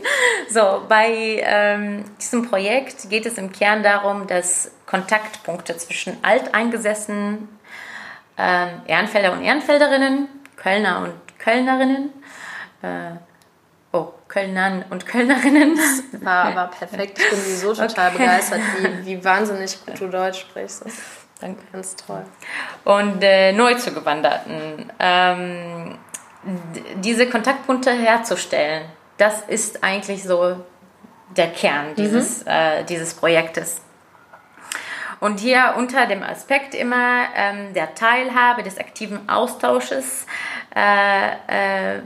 So, 0.50 0.82
bei 0.88 1.40
ähm, 1.42 2.04
diesem 2.20 2.48
Projekt 2.48 3.08
geht 3.08 3.26
es 3.26 3.38
im 3.38 3.50
Kern 3.52 3.82
darum, 3.82 4.26
dass 4.26 4.70
Kontaktpunkte 4.84 5.76
zwischen 5.78 6.22
Alteingesessenen, 6.22 7.48
ähm, 8.36 8.68
Ehrenfelder 8.86 9.32
und 9.32 9.42
Ehrenfelderinnen, 9.42 10.28
Kölner 10.56 10.98
und 11.00 11.38
Kölnerinnen, 11.38 12.10
äh, 12.82 13.16
Kölnern 14.28 14.84
und 14.90 15.06
Kölnerinnen, 15.06 15.78
War, 16.20 16.54
war 16.54 16.70
perfekt. 16.78 17.18
Ich 17.18 17.30
bin 17.30 17.38
sowieso 17.38 17.74
total 17.74 18.08
Okay. 18.10 18.18
begeistert, 18.18 18.60
wie, 18.78 19.06
wie 19.06 19.24
wahnsinnig 19.24 19.78
gut 19.86 20.00
du 20.00 20.08
Deutsch 20.08 20.40
sprichst. 20.40 20.84
Das 20.84 20.94
Danke. 21.40 21.62
ganz 21.72 21.94
toll. 21.96 22.24
und 22.84 23.22
äh, 23.22 23.52
Neuzugewanderten. 23.52 24.92
Ähm, 24.98 25.98
diese 26.96 27.28
Kontaktpunkte 27.28 27.90
herzustellen, 27.92 28.84
das 29.18 29.42
ist 29.42 29.82
eigentlich 29.82 30.22
so 30.22 30.64
der 31.36 31.48
Kern 31.48 31.94
dieses, 31.96 32.42
äh, 32.46 32.84
dieses 32.84 33.14
Projektes. 33.14 33.80
Und 35.18 35.40
hier 35.40 35.74
unter 35.78 36.06
dem 36.06 36.22
Aspekt 36.22 36.74
immer 36.74 37.24
ähm, 37.34 37.72
der 37.74 37.94
Teilhabe, 37.94 38.62
des 38.62 38.78
aktiven 38.78 39.28
Austausches, 39.28 40.26
äh, 40.74 41.96
äh, 41.96 42.02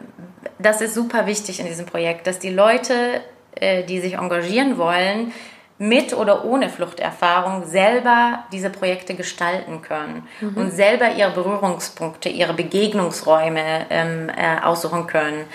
das 0.58 0.80
ist 0.80 0.94
super 0.94 1.26
wichtig 1.26 1.60
in 1.60 1.66
diesem 1.66 1.86
Projekt, 1.86 2.26
dass 2.26 2.38
die 2.38 2.50
Leute, 2.50 3.20
äh, 3.54 3.84
die 3.84 4.00
sich 4.00 4.14
engagieren 4.14 4.78
wollen, 4.78 5.32
mit 5.80 6.12
oder 6.12 6.44
ohne 6.44 6.68
Fluchterfahrung 6.68 7.64
selber 7.64 8.44
diese 8.52 8.68
Projekte 8.68 9.14
gestalten 9.14 9.80
können 9.80 10.28
und 10.54 10.72
selber 10.72 11.14
ihre 11.14 11.30
Berührungspunkte, 11.30 12.28
ihre 12.28 12.52
Begegnungsräume 12.52 13.86
ähm, 13.88 14.28
äh, 14.28 14.60
aussuchen 14.62 15.06
können. 15.06 15.46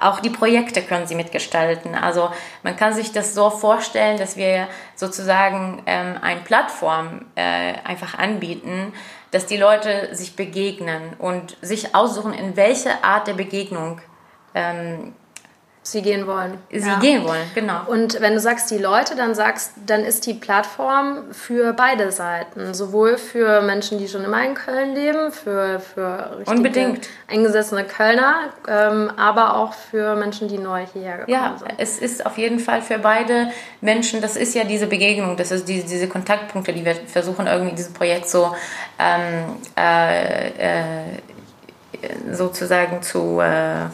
Auch 0.00 0.18
die 0.18 0.30
Projekte 0.30 0.82
können 0.82 1.06
sie 1.06 1.14
mitgestalten. 1.14 1.94
Also 1.94 2.30
man 2.64 2.74
kann 2.74 2.92
sich 2.92 3.12
das 3.12 3.36
so 3.36 3.50
vorstellen, 3.50 4.18
dass 4.18 4.36
wir 4.36 4.66
sozusagen 4.96 5.80
ähm, 5.86 6.16
eine 6.20 6.40
Plattform 6.40 7.26
äh, 7.36 7.74
einfach 7.84 8.18
anbieten, 8.18 8.92
dass 9.30 9.46
die 9.46 9.58
Leute 9.58 10.08
sich 10.12 10.34
begegnen 10.34 11.14
und 11.18 11.56
sich 11.62 11.94
aussuchen, 11.94 12.34
in 12.34 12.56
welche 12.56 13.04
Art 13.04 13.28
der 13.28 13.34
Begegnung 13.34 14.00
ähm, 14.54 15.14
Sie 15.84 16.00
gehen 16.00 16.28
wollen. 16.28 16.58
sie 16.70 16.78
Ja. 16.78 17.00
gehen 17.00 17.24
wollen. 17.24 17.42
Genau. 17.56 17.80
Und 17.88 18.20
wenn 18.20 18.34
du 18.34 18.38
sagst 18.40 18.70
die 18.70 18.78
Leute, 18.78 19.16
dann 19.16 19.34
sagst, 19.34 19.72
dann 19.84 20.04
ist 20.04 20.24
die 20.26 20.34
Plattform 20.34 21.24
für 21.32 21.72
beide 21.72 22.12
Seiten, 22.12 22.72
sowohl 22.72 23.18
für 23.18 23.62
Menschen, 23.62 23.98
die 23.98 24.06
schon 24.06 24.22
immer 24.22 24.44
in 24.44 24.54
Köln 24.54 24.94
leben, 24.94 25.32
für 25.32 25.80
für 25.80 26.36
Unbedingt. 26.46 27.08
eingesessene 27.28 27.82
Kölner, 27.82 28.50
ähm, 28.68 29.10
aber 29.16 29.56
auch 29.56 29.72
für 29.74 30.14
Menschen, 30.14 30.46
die 30.46 30.58
neu 30.58 30.86
hierher 30.92 31.16
gekommen 31.18 31.32
Ja, 31.36 31.56
sind. 31.58 31.72
es 31.78 31.98
ist 31.98 32.24
auf 32.26 32.38
jeden 32.38 32.60
Fall 32.60 32.80
für 32.80 33.00
beide 33.00 33.50
Menschen, 33.80 34.20
das 34.20 34.36
ist 34.36 34.54
ja 34.54 34.62
diese 34.62 34.86
Begegnung, 34.86 35.36
das 35.36 35.50
ist 35.50 35.66
diese, 35.66 35.84
diese 35.88 36.06
Kontaktpunkte, 36.06 36.72
die 36.72 36.84
wir 36.84 36.94
versuchen 36.94 37.48
irgendwie 37.48 37.70
in 37.70 37.76
diesem 37.76 37.92
Projekt 37.92 38.28
so 38.28 38.54
ähm, 39.00 39.56
äh, 39.76 40.50
äh, 40.50 41.18
sozusagen 42.30 43.02
zu, 43.02 43.40
äh, 43.40 43.86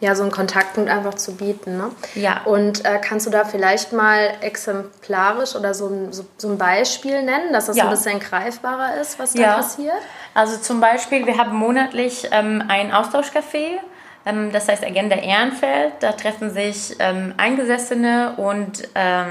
Ja, 0.00 0.14
so 0.14 0.22
einen 0.22 0.32
Kontaktpunkt 0.32 0.88
einfach 0.90 1.14
zu 1.14 1.36
bieten. 1.36 1.76
Ne? 1.76 1.90
Ja. 2.14 2.40
Und 2.46 2.84
äh, 2.86 2.98
kannst 2.98 3.26
du 3.26 3.30
da 3.30 3.44
vielleicht 3.44 3.92
mal 3.92 4.30
exemplarisch 4.40 5.54
oder 5.54 5.74
so, 5.74 5.88
ein- 5.88 6.10
so, 6.12 6.24
so 6.38 6.48
ein 6.48 6.56
Beispiel 6.56 7.22
nennen, 7.22 7.52
dass 7.52 7.66
das 7.66 7.76
Ja. 7.76 7.84
ein 7.84 7.90
bisschen 7.90 8.18
greifbarer 8.18 8.96
ist, 8.98 9.18
was 9.18 9.34
da 9.34 9.42
Ja. 9.42 9.54
passiert? 9.56 9.92
Also 10.32 10.56
zum 10.56 10.80
Beispiel, 10.80 11.26
wir 11.26 11.36
haben 11.36 11.54
monatlich 11.54 12.28
ähm, 12.32 12.64
ein 12.68 12.92
Austauschcafé, 12.92 13.78
ähm, 14.24 14.50
das 14.52 14.68
heißt 14.68 14.82
Agenda 14.84 15.16
Ehrenfeld. 15.16 15.92
Da 16.00 16.12
treffen 16.12 16.50
sich 16.50 16.96
ähm, 16.98 17.34
Eingesessene 17.36 18.34
und 18.38 18.88
ähm, 18.94 19.26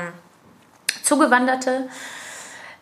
Zugewanderte 1.04 1.88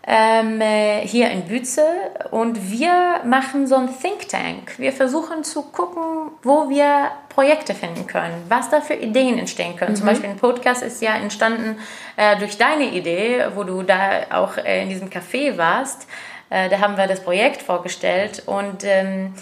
ähm, 0.09 0.61
äh, 0.61 1.05
hier 1.05 1.29
in 1.31 1.43
Bütze 1.43 1.85
und 2.31 2.71
wir 2.71 3.19
machen 3.25 3.67
so 3.67 3.75
ein 3.75 3.89
Think 4.01 4.29
Tank. 4.29 4.79
Wir 4.79 4.93
versuchen 4.93 5.43
zu 5.43 5.63
gucken, 5.63 6.31
wo 6.43 6.69
wir 6.69 7.11
Projekte 7.27 7.75
finden 7.75 8.07
können, 8.07 8.41
was 8.47 8.69
da 8.69 8.79
für 8.79 8.93
Ideen 8.93 9.37
entstehen 9.37 9.75
können. 9.75 9.97
Zum 9.97 10.05
Beispiel 10.05 10.29
ein 10.29 10.37
Podcast 10.37 10.81
ist 10.81 11.01
ja 11.01 11.15
entstanden 11.17 11.77
äh, 12.15 12.37
durch 12.37 12.57
deine 12.57 12.85
Idee, 12.85 13.47
wo 13.53 13.65
du 13.65 13.83
da 13.83 14.21
auch 14.31 14.57
äh, 14.57 14.83
in 14.83 14.89
diesem 14.89 15.09
Café 15.09 15.57
warst. 15.57 16.07
Äh, 16.49 16.69
da 16.69 16.79
haben 16.79 16.95
wir 16.95 17.07
das 17.07 17.21
Projekt 17.21 17.61
vorgestellt 17.61 18.43
und 18.45 18.85
ähm, 18.85 19.33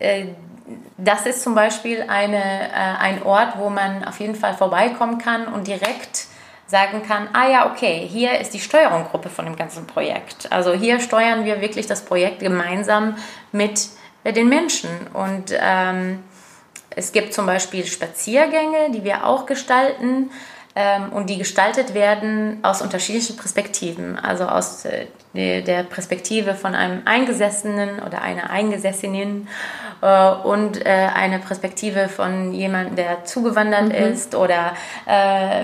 äh, 0.00 0.24
das 0.96 1.26
ist 1.26 1.44
zum 1.44 1.54
Beispiel 1.54 2.04
eine, 2.08 2.42
äh, 2.70 2.98
ein 2.98 3.22
Ort, 3.22 3.56
wo 3.56 3.70
man 3.70 4.04
auf 4.04 4.18
jeden 4.18 4.34
Fall 4.34 4.54
vorbeikommen 4.54 5.18
kann 5.18 5.46
und 5.46 5.68
direkt 5.68 6.26
sagen 6.72 7.02
kann, 7.06 7.28
ah 7.34 7.46
ja, 7.50 7.70
okay, 7.70 8.08
hier 8.10 8.40
ist 8.40 8.54
die 8.54 8.58
Steuerungsgruppe 8.58 9.28
von 9.28 9.44
dem 9.44 9.56
ganzen 9.56 9.86
Projekt. 9.86 10.50
Also 10.50 10.72
hier 10.72 11.00
steuern 11.00 11.44
wir 11.44 11.60
wirklich 11.60 11.86
das 11.86 12.02
Projekt 12.02 12.40
gemeinsam 12.40 13.16
mit 13.52 13.90
den 14.24 14.48
Menschen. 14.48 14.88
Und 15.12 15.52
ähm, 15.52 16.24
es 16.88 17.12
gibt 17.12 17.34
zum 17.34 17.44
Beispiel 17.44 17.84
Spaziergänge, 17.84 18.90
die 18.90 19.04
wir 19.04 19.26
auch 19.26 19.44
gestalten. 19.44 20.30
Ähm, 20.74 21.12
und 21.12 21.28
die 21.28 21.38
gestaltet 21.38 21.94
werden 21.94 22.58
aus 22.62 22.80
unterschiedlichen 22.80 23.36
Perspektiven. 23.36 24.18
Also 24.18 24.44
aus 24.44 24.84
äh, 25.34 25.62
der 25.62 25.82
Perspektive 25.82 26.54
von 26.54 26.74
einem 26.74 27.02
Eingesessenen 27.06 28.00
oder 28.06 28.20
einer 28.20 28.50
Eingesessenen 28.50 29.48
äh, 30.02 30.30
und 30.30 30.84
äh, 30.84 31.08
eine 31.14 31.38
Perspektive 31.38 32.08
von 32.08 32.52
jemandem, 32.52 32.96
der 32.96 33.24
zugewandert 33.24 33.88
mhm. 33.88 34.12
ist 34.12 34.34
oder 34.34 34.72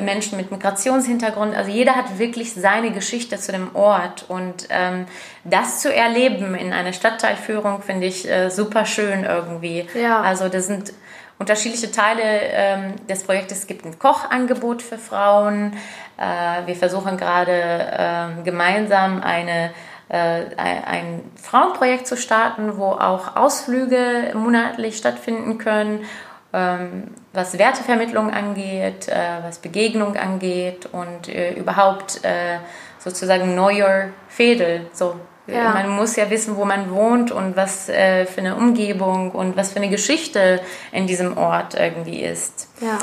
Menschen 0.00 0.36
mit 0.36 0.50
Migrationshintergrund. 0.50 1.54
Also 1.54 1.70
jeder 1.70 1.94
hat 1.94 2.18
wirklich 2.18 2.52
seine 2.54 2.92
Geschichte 2.92 3.38
zu 3.38 3.52
dem 3.52 3.74
Ort 3.74 4.24
und 4.28 4.68
ähm, 4.70 5.06
das 5.44 5.80
zu 5.80 5.94
erleben 5.94 6.54
in 6.54 6.72
einer 6.72 6.92
Stadtteilführung 6.92 7.82
finde 7.82 8.06
ich 8.06 8.28
super 8.48 8.84
schön 8.84 9.24
irgendwie. 9.24 9.86
Ja. 9.94 10.20
Also 10.20 10.48
das 10.48 10.66
sind 10.66 10.92
unterschiedliche 11.38 11.90
Teile 11.90 12.22
ähm, 12.22 13.06
des 13.06 13.22
Projektes. 13.22 13.58
Es 13.58 13.66
gibt 13.66 13.84
ein 13.84 13.98
Kochangebot 13.98 14.82
für 14.82 14.98
Frauen. 14.98 15.72
Äh, 16.16 16.66
wir 16.66 16.74
versuchen 16.74 17.16
gerade 17.16 17.52
äh, 17.52 18.42
gemeinsam 18.42 19.22
eine, 19.22 19.70
äh, 20.08 20.44
ein 20.56 21.22
Frauenprojekt 21.40 22.06
zu 22.06 22.16
starten, 22.16 22.76
wo 22.76 22.86
auch 22.86 23.36
Ausflüge 23.36 24.32
monatlich 24.34 24.96
stattfinden 24.96 25.58
können, 25.58 26.04
ähm, 26.52 27.14
was 27.32 27.58
Wertevermittlung 27.58 28.32
angeht, 28.32 29.08
äh, 29.08 29.42
was 29.42 29.58
Begegnung 29.58 30.16
angeht 30.16 30.88
und 30.90 31.28
äh, 31.28 31.52
überhaupt 31.52 32.24
äh, 32.24 32.58
sozusagen 32.98 33.54
neuer 33.54 34.08
Fädel, 34.28 34.86
so 34.92 35.20
ja. 35.48 35.70
Man 35.70 35.88
muss 35.90 36.16
ja 36.16 36.30
wissen, 36.30 36.56
wo 36.56 36.64
man 36.64 36.90
wohnt 36.90 37.30
und 37.30 37.56
was 37.56 37.88
äh, 37.88 38.26
für 38.26 38.40
eine 38.40 38.56
Umgebung 38.56 39.32
und 39.32 39.56
was 39.56 39.72
für 39.72 39.76
eine 39.76 39.88
Geschichte 39.88 40.60
in 40.92 41.06
diesem 41.06 41.36
Ort 41.36 41.74
irgendwie 41.74 42.22
ist. 42.22 42.68
Ja, 42.80 42.98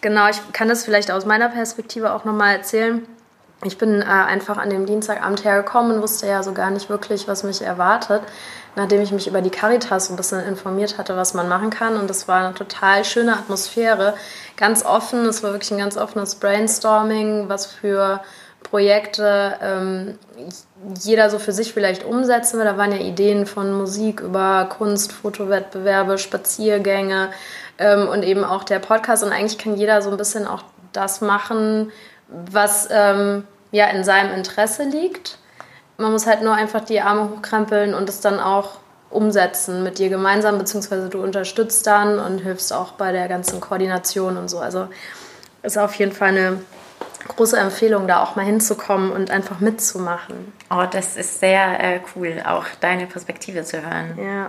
genau. 0.00 0.28
Ich 0.28 0.40
kann 0.52 0.68
das 0.68 0.84
vielleicht 0.84 1.10
aus 1.10 1.26
meiner 1.26 1.48
Perspektive 1.48 2.12
auch 2.12 2.24
nochmal 2.24 2.56
erzählen. 2.56 3.06
Ich 3.64 3.78
bin 3.78 4.02
äh, 4.02 4.04
einfach 4.04 4.56
an 4.56 4.70
dem 4.70 4.86
Dienstagabend 4.86 5.44
hergekommen 5.44 5.92
und 5.92 6.02
wusste 6.02 6.26
ja 6.26 6.42
so 6.42 6.52
gar 6.52 6.70
nicht 6.70 6.88
wirklich, 6.88 7.28
was 7.28 7.44
mich 7.44 7.62
erwartet, 7.62 8.22
nachdem 8.74 9.02
ich 9.02 9.12
mich 9.12 9.28
über 9.28 9.40
die 9.40 9.50
Caritas 9.50 10.10
ein 10.10 10.16
bisschen 10.16 10.40
informiert 10.40 10.98
hatte, 10.98 11.16
was 11.16 11.34
man 11.34 11.48
machen 11.48 11.70
kann. 11.70 11.96
Und 11.96 12.10
das 12.10 12.26
war 12.26 12.44
eine 12.44 12.54
total 12.54 13.04
schöne 13.04 13.34
Atmosphäre, 13.34 14.14
ganz 14.56 14.84
offen. 14.84 15.26
Es 15.26 15.44
war 15.44 15.52
wirklich 15.52 15.70
ein 15.70 15.78
ganz 15.78 15.96
offenes 15.96 16.36
Brainstorming, 16.36 17.48
was 17.48 17.66
für 17.66 18.20
Projekte 18.62 19.56
ähm, 19.62 20.18
jeder 21.00 21.30
so 21.30 21.38
für 21.38 21.52
sich 21.52 21.72
vielleicht 21.72 22.04
umsetzen 22.04 22.58
will. 22.58 22.64
Da 22.64 22.76
waren 22.76 22.92
ja 22.92 22.98
Ideen 22.98 23.46
von 23.46 23.72
Musik 23.72 24.20
über 24.20 24.66
Kunst, 24.76 25.12
Fotowettbewerbe, 25.12 26.18
Spaziergänge 26.18 27.30
ähm, 27.78 28.08
und 28.08 28.22
eben 28.22 28.44
auch 28.44 28.64
der 28.64 28.78
Podcast. 28.78 29.22
Und 29.22 29.32
eigentlich 29.32 29.58
kann 29.58 29.76
jeder 29.76 30.02
so 30.02 30.10
ein 30.10 30.16
bisschen 30.16 30.46
auch 30.46 30.64
das 30.92 31.20
machen, 31.20 31.92
was 32.28 32.88
ähm, 32.90 33.44
ja 33.70 33.86
in 33.86 34.04
seinem 34.04 34.34
Interesse 34.34 34.84
liegt. 34.84 35.38
Man 35.98 36.12
muss 36.12 36.26
halt 36.26 36.42
nur 36.42 36.54
einfach 36.54 36.84
die 36.84 37.00
Arme 37.00 37.30
hochkrempeln 37.30 37.94
und 37.94 38.08
es 38.08 38.20
dann 38.20 38.40
auch 38.40 38.78
umsetzen 39.10 39.82
mit 39.82 39.98
dir 39.98 40.08
gemeinsam, 40.08 40.58
beziehungsweise 40.58 41.08
du 41.08 41.22
unterstützt 41.22 41.86
dann 41.86 42.18
und 42.18 42.38
hilfst 42.38 42.72
auch 42.72 42.92
bei 42.92 43.12
der 43.12 43.28
ganzen 43.28 43.60
Koordination 43.60 44.36
und 44.36 44.48
so. 44.48 44.58
Also 44.58 44.88
ist 45.62 45.78
auf 45.78 45.94
jeden 45.94 46.12
Fall 46.12 46.28
eine 46.30 46.58
große 47.28 47.56
Empfehlung, 47.56 48.06
da 48.06 48.22
auch 48.22 48.36
mal 48.36 48.44
hinzukommen 48.44 49.12
und 49.12 49.30
einfach 49.30 49.60
mitzumachen. 49.60 50.52
Oh, 50.70 50.84
das 50.90 51.16
ist 51.16 51.40
sehr 51.40 51.80
äh, 51.80 52.00
cool, 52.14 52.42
auch 52.46 52.64
deine 52.80 53.06
Perspektive 53.06 53.64
zu 53.64 53.82
hören. 53.82 54.18
Ja. 54.18 54.46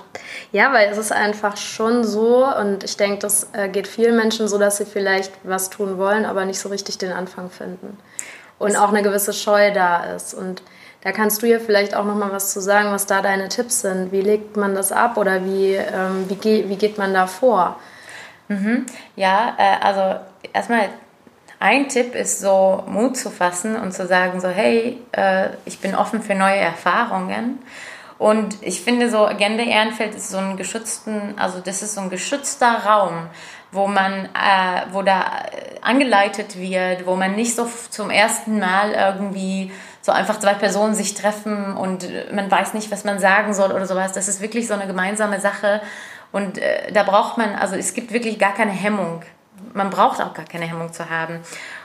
ja, 0.51 0.73
weil 0.73 0.89
es 0.89 0.97
ist 0.97 1.11
einfach 1.11 1.57
schon 1.57 2.03
so 2.03 2.45
und 2.45 2.83
ich 2.83 2.97
denke, 2.97 3.19
das 3.19 3.47
äh, 3.53 3.69
geht 3.69 3.87
vielen 3.87 4.15
Menschen 4.15 4.47
so, 4.47 4.57
dass 4.57 4.77
sie 4.77 4.85
vielleicht 4.85 5.31
was 5.43 5.69
tun 5.69 5.97
wollen, 5.97 6.25
aber 6.25 6.45
nicht 6.45 6.59
so 6.59 6.69
richtig 6.69 6.97
den 6.97 7.11
Anfang 7.11 7.49
finden. 7.49 7.97
Und 8.59 8.77
auch 8.77 8.89
eine 8.89 9.01
gewisse 9.01 9.33
Scheu 9.33 9.71
da 9.73 10.15
ist. 10.15 10.33
Und 10.33 10.61
da 11.01 11.11
kannst 11.11 11.41
du 11.41 11.47
ja 11.47 11.59
vielleicht 11.59 11.95
auch 11.95 12.05
noch 12.05 12.15
mal 12.15 12.31
was 12.31 12.53
zu 12.53 12.61
sagen, 12.61 12.91
was 12.91 13.05
da 13.05 13.21
deine 13.21 13.49
Tipps 13.49 13.81
sind. 13.81 14.11
Wie 14.13 14.21
legt 14.21 14.55
man 14.55 14.73
das 14.73 14.93
ab 14.93 15.17
oder 15.17 15.43
wie, 15.43 15.73
ähm, 15.73 16.29
wie, 16.29 16.35
ge 16.35 16.69
wie 16.69 16.77
geht 16.77 16.97
man 16.97 17.13
da 17.13 17.27
vor? 17.27 17.77
Mhm. 18.47 18.85
Ja, 19.17 19.53
äh, 19.57 19.83
also 19.83 20.19
erstmal 20.53 20.89
ein 21.63 21.87
Tipp 21.87 22.13
ist 22.13 22.41
so 22.41 22.83
Mut 22.87 23.15
zu 23.15 23.29
fassen 23.29 23.77
und 23.77 23.93
zu 23.93 24.05
sagen 24.05 24.41
so, 24.41 24.49
hey, 24.49 24.99
äh, 25.13 25.47
ich 25.63 25.79
bin 25.79 25.95
offen 25.95 26.21
für 26.21 26.35
neue 26.35 26.57
Erfahrungen. 26.57 27.59
Und 28.17 28.57
ich 28.61 28.81
finde 28.81 29.09
so 29.09 29.25
Agenda 29.25 29.63
Ehrenfeld 29.63 30.13
ist 30.13 30.29
so 30.29 30.39
ein 30.39 30.57
geschützten, 30.57 31.35
also 31.37 31.61
das 31.61 31.81
ist 31.81 31.95
so 31.95 32.01
ein 32.01 32.09
geschützter 32.09 32.83
Raum, 32.85 33.27
wo 33.71 33.87
man, 33.87 34.25
äh, 34.25 34.91
wo 34.91 35.03
da 35.03 35.23
angeleitet 35.81 36.59
wird, 36.59 37.05
wo 37.05 37.15
man 37.15 37.33
nicht 37.35 37.55
so 37.55 37.65
zum 37.89 38.09
ersten 38.09 38.59
Mal 38.59 38.91
irgendwie 38.91 39.71
so 40.01 40.11
einfach 40.11 40.39
zwei 40.39 40.55
Personen 40.55 40.95
sich 40.95 41.13
treffen 41.13 41.77
und 41.77 42.05
man 42.33 42.51
weiß 42.51 42.73
nicht, 42.73 42.91
was 42.91 43.05
man 43.05 43.19
sagen 43.19 43.53
soll 43.53 43.71
oder 43.71 43.85
sowas. 43.85 44.11
Das 44.11 44.27
ist 44.27 44.41
wirklich 44.41 44.67
so 44.67 44.73
eine 44.73 44.85
gemeinsame 44.85 45.39
Sache 45.39 45.81
und 46.33 46.57
äh, 46.57 46.91
da 46.91 47.03
braucht 47.03 47.37
man, 47.37 47.55
also 47.55 47.75
es 47.75 47.93
gibt 47.93 48.11
wirklich 48.11 48.37
gar 48.37 48.53
keine 48.53 48.71
Hemmung 48.71 49.23
man 49.73 49.89
braucht 49.89 50.21
auch 50.21 50.33
gar 50.33 50.45
keine 50.45 50.65
Hemmung 50.65 50.93
zu 50.93 51.09
haben. 51.09 51.39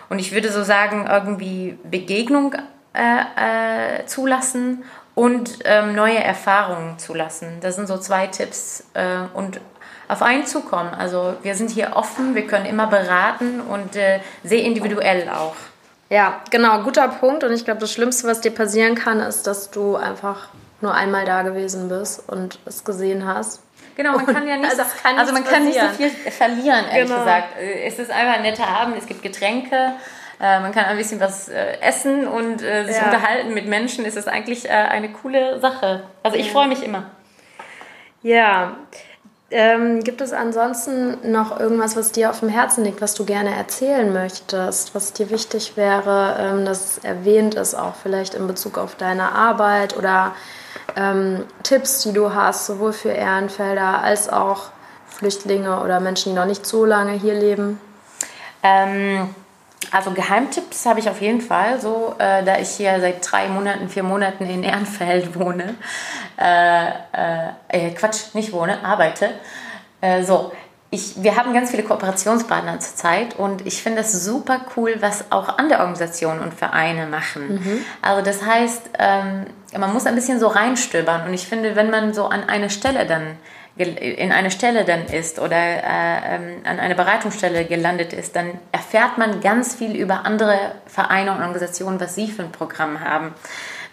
Und 0.08 0.18
ich 0.18 0.32
würde 0.32 0.50
so 0.50 0.62
sagen, 0.62 1.06
irgendwie 1.08 1.78
Begegnung 1.84 2.54
äh, 2.94 4.00
äh, 4.00 4.06
zulassen 4.06 4.84
und 5.14 5.58
ähm, 5.64 5.94
neue 5.94 6.18
Erfahrungen 6.18 6.98
zulassen. 6.98 7.58
Das 7.60 7.76
sind 7.76 7.88
so 7.88 7.98
zwei 7.98 8.26
Tipps. 8.26 8.84
Äh, 8.94 9.20
und 9.34 9.60
auf 10.08 10.22
einen 10.22 10.46
zukommen. 10.46 10.94
Also 10.94 11.34
wir 11.42 11.54
sind 11.54 11.70
hier 11.70 11.94
offen, 11.94 12.34
wir 12.34 12.46
können 12.46 12.64
immer 12.64 12.86
beraten 12.86 13.60
und 13.60 13.94
äh, 13.94 14.20
sehr 14.42 14.62
individuell 14.62 15.28
auch. 15.28 15.54
Ja, 16.08 16.40
genau, 16.50 16.82
guter 16.82 17.08
Punkt. 17.08 17.44
Und 17.44 17.52
ich 17.52 17.66
glaube, 17.66 17.80
das 17.80 17.92
Schlimmste, 17.92 18.26
was 18.26 18.40
dir 18.40 18.52
passieren 18.52 18.94
kann, 18.94 19.20
ist, 19.20 19.46
dass 19.46 19.70
du 19.70 19.96
einfach 19.96 20.48
nur 20.80 20.94
einmal 20.94 21.26
da 21.26 21.42
gewesen 21.42 21.90
bist 21.90 22.26
und 22.28 22.58
es 22.64 22.84
gesehen 22.84 23.26
hast 23.26 23.60
Genau, 23.98 24.12
man 24.12 24.26
kann 24.26 24.46
ja 24.46 24.56
nicht, 24.56 24.70
also, 24.70 24.84
kann 25.02 25.18
also 25.18 25.32
man 25.32 25.42
kann 25.42 25.64
nicht 25.64 25.76
so 25.78 25.88
viel 25.88 26.08
verlieren, 26.10 26.84
ehrlich 26.88 27.08
genau. 27.08 27.18
gesagt. 27.18 27.48
Es 27.58 27.98
ist 27.98 28.12
einfach 28.12 28.34
ein 28.34 28.42
netter 28.42 28.68
Abend, 28.68 28.96
es 28.96 29.06
gibt 29.06 29.24
Getränke, 29.24 29.94
äh, 30.40 30.60
man 30.60 30.70
kann 30.70 30.84
ein 30.84 30.96
bisschen 30.96 31.18
was 31.18 31.48
äh, 31.48 31.80
essen 31.80 32.28
und 32.28 32.62
äh, 32.62 32.84
sich 32.84 32.96
ja. 32.96 33.06
unterhalten 33.06 33.52
mit 33.54 33.66
Menschen. 33.66 34.04
Es 34.04 34.14
ist 34.14 34.28
eigentlich 34.28 34.70
eine 34.70 35.08
coole 35.10 35.58
Sache. 35.58 36.04
Also 36.22 36.36
ich 36.36 36.46
ja. 36.46 36.52
freue 36.52 36.68
mich 36.68 36.84
immer. 36.84 37.10
Ja. 38.22 38.76
Ähm, 39.50 40.04
gibt 40.04 40.20
es 40.20 40.32
ansonsten 40.32 41.32
noch 41.32 41.58
irgendwas, 41.58 41.96
was 41.96 42.12
dir 42.12 42.30
auf 42.30 42.38
dem 42.38 42.50
Herzen 42.50 42.84
liegt, 42.84 43.00
was 43.00 43.14
du 43.14 43.24
gerne 43.24 43.52
erzählen 43.52 44.12
möchtest, 44.12 44.94
was 44.94 45.12
dir 45.12 45.30
wichtig 45.30 45.72
wäre, 45.74 46.36
ähm, 46.38 46.64
dass 46.64 46.98
erwähnt 46.98 47.56
ist, 47.56 47.74
auch 47.74 47.94
vielleicht 48.00 48.34
in 48.34 48.46
Bezug 48.46 48.78
auf 48.78 48.94
deine 48.94 49.32
Arbeit 49.32 49.96
oder 49.96 50.36
ähm, 50.98 51.44
Tipps, 51.62 52.02
die 52.02 52.12
du 52.12 52.34
hast, 52.34 52.66
sowohl 52.66 52.92
für 52.92 53.10
Ehrenfelder 53.10 54.02
als 54.02 54.28
auch 54.28 54.70
Flüchtlinge 55.06 55.80
oder 55.82 56.00
Menschen, 56.00 56.32
die 56.32 56.38
noch 56.38 56.46
nicht 56.46 56.66
so 56.66 56.84
lange 56.84 57.12
hier 57.12 57.34
leben? 57.34 57.80
Ähm, 58.62 59.34
also 59.92 60.10
Geheimtipps 60.10 60.84
habe 60.86 60.98
ich 61.00 61.08
auf 61.08 61.20
jeden 61.20 61.40
Fall, 61.40 61.80
so 61.80 62.14
äh, 62.18 62.44
da 62.44 62.58
ich 62.58 62.70
hier 62.70 63.00
seit 63.00 63.30
drei 63.30 63.48
Monaten, 63.48 63.88
vier 63.88 64.02
Monaten 64.02 64.44
in 64.44 64.62
Ehrenfeld 64.64 65.34
wohne. 65.38 65.76
Äh, 66.36 66.88
äh, 66.88 67.48
äh 67.68 67.90
Quatsch, 67.92 68.34
nicht 68.34 68.52
wohne, 68.52 68.84
arbeite. 68.84 69.30
Äh, 70.00 70.24
so, 70.24 70.52
ich, 70.90 71.22
wir 71.22 71.36
haben 71.36 71.52
ganz 71.52 71.70
viele 71.70 71.82
Kooperationspartner 71.82 72.80
zurzeit 72.80 73.38
und 73.38 73.66
ich 73.66 73.82
finde 73.82 74.00
es 74.00 74.24
super 74.24 74.62
cool, 74.76 74.96
was 75.00 75.30
auch 75.30 75.58
andere 75.58 75.80
Organisationen 75.80 76.40
und 76.40 76.54
Vereine 76.54 77.06
machen. 77.06 77.56
Mhm. 77.56 77.84
Also 78.00 78.22
das 78.22 78.42
heißt, 78.44 78.90
ähm, 78.98 79.46
man 79.78 79.92
muss 79.92 80.06
ein 80.06 80.14
bisschen 80.14 80.40
so 80.40 80.46
reinstöbern 80.46 81.26
und 81.26 81.34
ich 81.34 81.46
finde, 81.46 81.76
wenn 81.76 81.90
man 81.90 82.14
so 82.14 82.26
an 82.26 82.48
eine 82.48 82.70
Stelle 82.70 83.06
dann 83.06 83.36
in 83.78 84.32
eine 84.32 84.50
Stelle 84.50 84.84
dann 84.84 85.06
ist 85.06 85.38
oder 85.38 85.56
äh, 85.56 86.34
ähm, 86.34 86.62
an 86.64 86.80
eine 86.80 86.96
Beratungsstelle 86.96 87.64
gelandet 87.64 88.12
ist, 88.12 88.34
dann 88.34 88.58
erfährt 88.72 89.18
man 89.18 89.40
ganz 89.40 89.76
viel 89.76 89.94
über 89.94 90.26
andere 90.26 90.58
Vereine 90.86 91.30
und 91.30 91.38
Organisationen, 91.38 92.00
was 92.00 92.16
sie 92.16 92.26
für 92.26 92.42
ein 92.42 92.50
Programm 92.50 93.00
haben. 93.00 93.34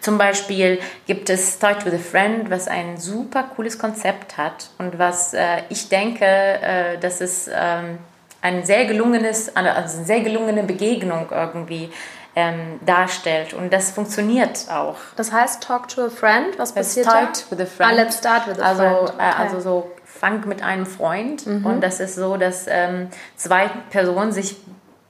Zum 0.00 0.18
Beispiel 0.18 0.78
gibt 1.06 1.30
es 1.30 1.54
Start 1.54 1.84
with 1.84 1.94
a 1.94 1.98
Friend, 1.98 2.50
was 2.50 2.68
ein 2.68 2.98
super 2.98 3.44
cooles 3.54 3.78
Konzept 3.78 4.36
hat 4.36 4.70
und 4.78 4.98
was 4.98 5.34
äh, 5.34 5.62
ich 5.68 5.88
denke, 5.88 6.24
äh, 6.24 6.98
dass 6.98 7.20
es 7.20 7.48
ähm, 7.52 7.98
ein 8.42 8.64
sehr 8.64 8.84
gelungenes, 8.86 9.54
also 9.56 9.70
eine 9.70 10.04
sehr 10.04 10.20
gelungene 10.20 10.62
Begegnung 10.62 11.26
irgendwie 11.30 11.90
ähm, 12.36 12.78
darstellt. 12.84 13.54
Und 13.54 13.72
das 13.72 13.90
funktioniert 13.90 14.66
auch. 14.70 14.96
Das 15.16 15.32
heißt, 15.32 15.62
talk 15.62 15.88
to 15.88 16.06
a 16.06 16.10
friend, 16.10 16.58
was 16.58 16.72
passiert 16.72 17.06
start 17.06 17.46
da? 17.50 17.56
with 17.56 17.60
a 17.60 17.66
friend. 17.66 17.92
Ah, 17.92 17.94
let's 17.94 18.18
start 18.18 18.46
with 18.46 18.60
a 18.60 18.62
also, 18.62 18.82
friend. 18.82 19.08
Äh, 19.08 19.12
okay. 19.12 19.42
also 19.42 19.60
so, 19.60 19.90
fang 20.04 20.46
mit 20.46 20.62
einem 20.62 20.86
Freund. 20.86 21.46
Mhm. 21.46 21.66
Und 21.66 21.80
das 21.80 22.00
ist 22.00 22.14
so, 22.14 22.36
dass 22.36 22.66
ähm, 22.68 23.08
zwei 23.36 23.68
Personen 23.90 24.32
sich 24.32 24.56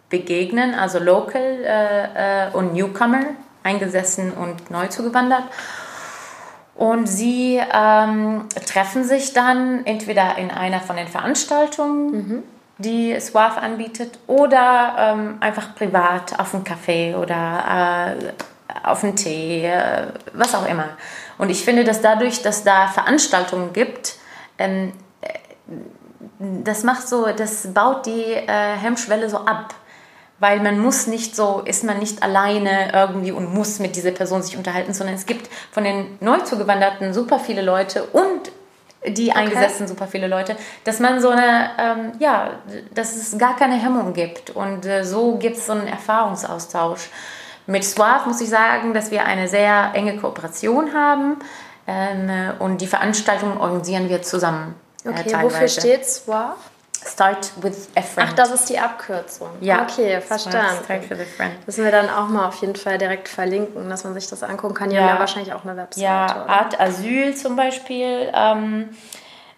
begegnen, 0.09 0.75
also 0.75 0.99
Local 0.99 1.43
äh, 1.43 2.47
äh, 2.47 2.51
und 2.53 2.75
Newcomer 2.75 3.25
eingesessen 3.67 4.33
und 4.33 4.71
neu 4.71 4.87
zugewandert. 4.87 5.45
Und 6.75 7.07
sie 7.07 7.61
ähm, 7.73 8.45
treffen 8.67 9.05
sich 9.05 9.33
dann 9.33 9.85
entweder 9.87 10.37
in 10.37 10.51
einer 10.51 10.81
von 10.81 10.97
den 10.97 11.09
Veranstaltungen 11.09 12.11
mhm. 12.11 12.43
die 12.79 13.19
Suave 13.19 13.61
anbietet 13.61 14.19
oder 14.27 14.95
ähm, 14.99 15.37
einfach 15.41 15.75
privat 15.75 16.39
auf 16.39 16.55
einen 16.55 16.65
Kaffee 16.65 17.15
oder 17.15 18.15
äh, 18.21 18.33
auf 18.85 19.03
einen 19.03 19.17
Tee, 19.17 19.65
äh, 19.65 20.09
was 20.35 20.55
auch 20.55 20.69
immer. 20.69 20.91
Und 21.39 21.49
ich 21.49 21.65
finde, 21.65 21.83
dass 21.83 22.03
dadurch, 22.03 22.43
dass 22.43 22.63
da 22.63 22.89
Veranstaltungen 22.89 23.73
gibt, 23.73 24.17
ähm, 24.59 24.93
äh, 25.23 25.29
das 26.39 26.85
macht 26.85 27.09
so, 27.09 27.27
das 27.27 27.73
baut 27.73 28.05
die 28.05 28.23
äh, 28.23 28.77
Hemmschwelle 28.77 29.31
so 29.31 29.39
ab. 29.39 29.75
Weil 30.39 30.61
man 30.61 30.79
muss 30.79 31.07
nicht 31.07 31.35
so, 31.35 31.63
ist 31.65 31.83
man 31.83 31.99
nicht 31.99 32.23
alleine 32.23 32.93
irgendwie 32.93 33.33
und 33.33 33.55
muss 33.55 33.79
mit 33.79 33.97
dieser 33.97 34.11
Person 34.11 34.43
sich 34.43 34.57
unterhalten, 34.57 34.93
sondern 34.93 35.15
es 35.15 35.25
gibt 35.25 35.49
von 35.71 35.85
den 35.85 36.19
Neuzugewanderten 36.21 37.15
super 37.15 37.39
viele 37.39 37.63
Leute 37.63 38.05
und 38.05 38.53
die 39.07 39.31
okay. 39.31 39.39
eingesetzten 39.39 39.87
super 39.87 40.07
viele 40.07 40.27
Leute, 40.27 40.57
dass 40.85 41.01
man 41.01 41.21
so 41.21 41.31
eine, 41.31 41.71
ähm, 41.79 42.13
ja, 42.19 42.51
dass 42.93 43.17
es 43.17 43.39
gar 43.39 43.57
keine 43.57 43.77
Hemmung 43.77 44.13
gibt. 44.13 44.51
Und 44.51 44.85
äh, 44.85 45.05
so 45.05 45.37
gibt 45.37 45.57
es 45.57 45.67
so 45.67 45.73
einen 45.73 45.87
Erfahrungsaustausch. 45.87 47.09
Mit 47.67 47.85
Suave 47.85 48.29
muss 48.29 48.41
ich 48.41 48.49
sagen, 48.49 48.95
dass 48.95 49.11
wir 49.11 49.25
eine 49.25 49.49
sehr 49.49 49.91
enge 49.95 50.17
Kooperation 50.19 50.93
haben 50.95 51.37
ähm, 51.87 52.31
und 52.59 52.81
die 52.81 52.87
Veranstaltungen 52.87 53.59
organisieren 53.59 54.09
wir 54.09 54.23
zusammen. 54.23 54.75
Äh, 55.05 55.11
okay, 55.11 55.33
äh, 55.33 55.43
wofür 55.43 55.69
steht 55.69 56.07
Suave? 56.07 56.57
Start 57.07 57.53
with 57.63 57.89
a 57.95 58.03
friend. 58.03 58.31
Ach, 58.31 58.35
das 58.35 58.51
ist 58.51 58.69
die 58.69 58.79
Abkürzung. 58.79 59.49
Ja. 59.61 59.83
Okay, 59.83 60.21
verstanden. 60.21 60.85
Start 60.85 61.11
with 61.11 61.21
a 61.21 61.25
friend. 61.25 61.67
Müssen 61.67 61.85
wir 61.85 61.93
dann 61.93 62.11
auch 62.11 62.29
mal 62.29 62.49
auf 62.49 62.61
jeden 62.61 62.77
Fall 62.77 62.99
direkt 62.99 63.29
verlinken, 63.29 63.89
dass 63.89 64.05
man 64.05 64.15
sich 64.15 64.29
das 64.29 64.43
angucken 64.43 64.75
kann. 64.75 64.91
Die 64.91 64.97
ja. 64.97 65.03
haben 65.03 65.15
ja 65.15 65.19
wahrscheinlich 65.21 65.53
auch 65.53 65.65
eine 65.65 65.77
Website. 65.77 66.03
Ja, 66.03 66.25
oder? 66.25 66.49
Art 66.49 66.81
Asyl 66.81 67.35
zum 67.35 67.57
Beispiel. 67.57 68.31
Ähm, 68.35 68.91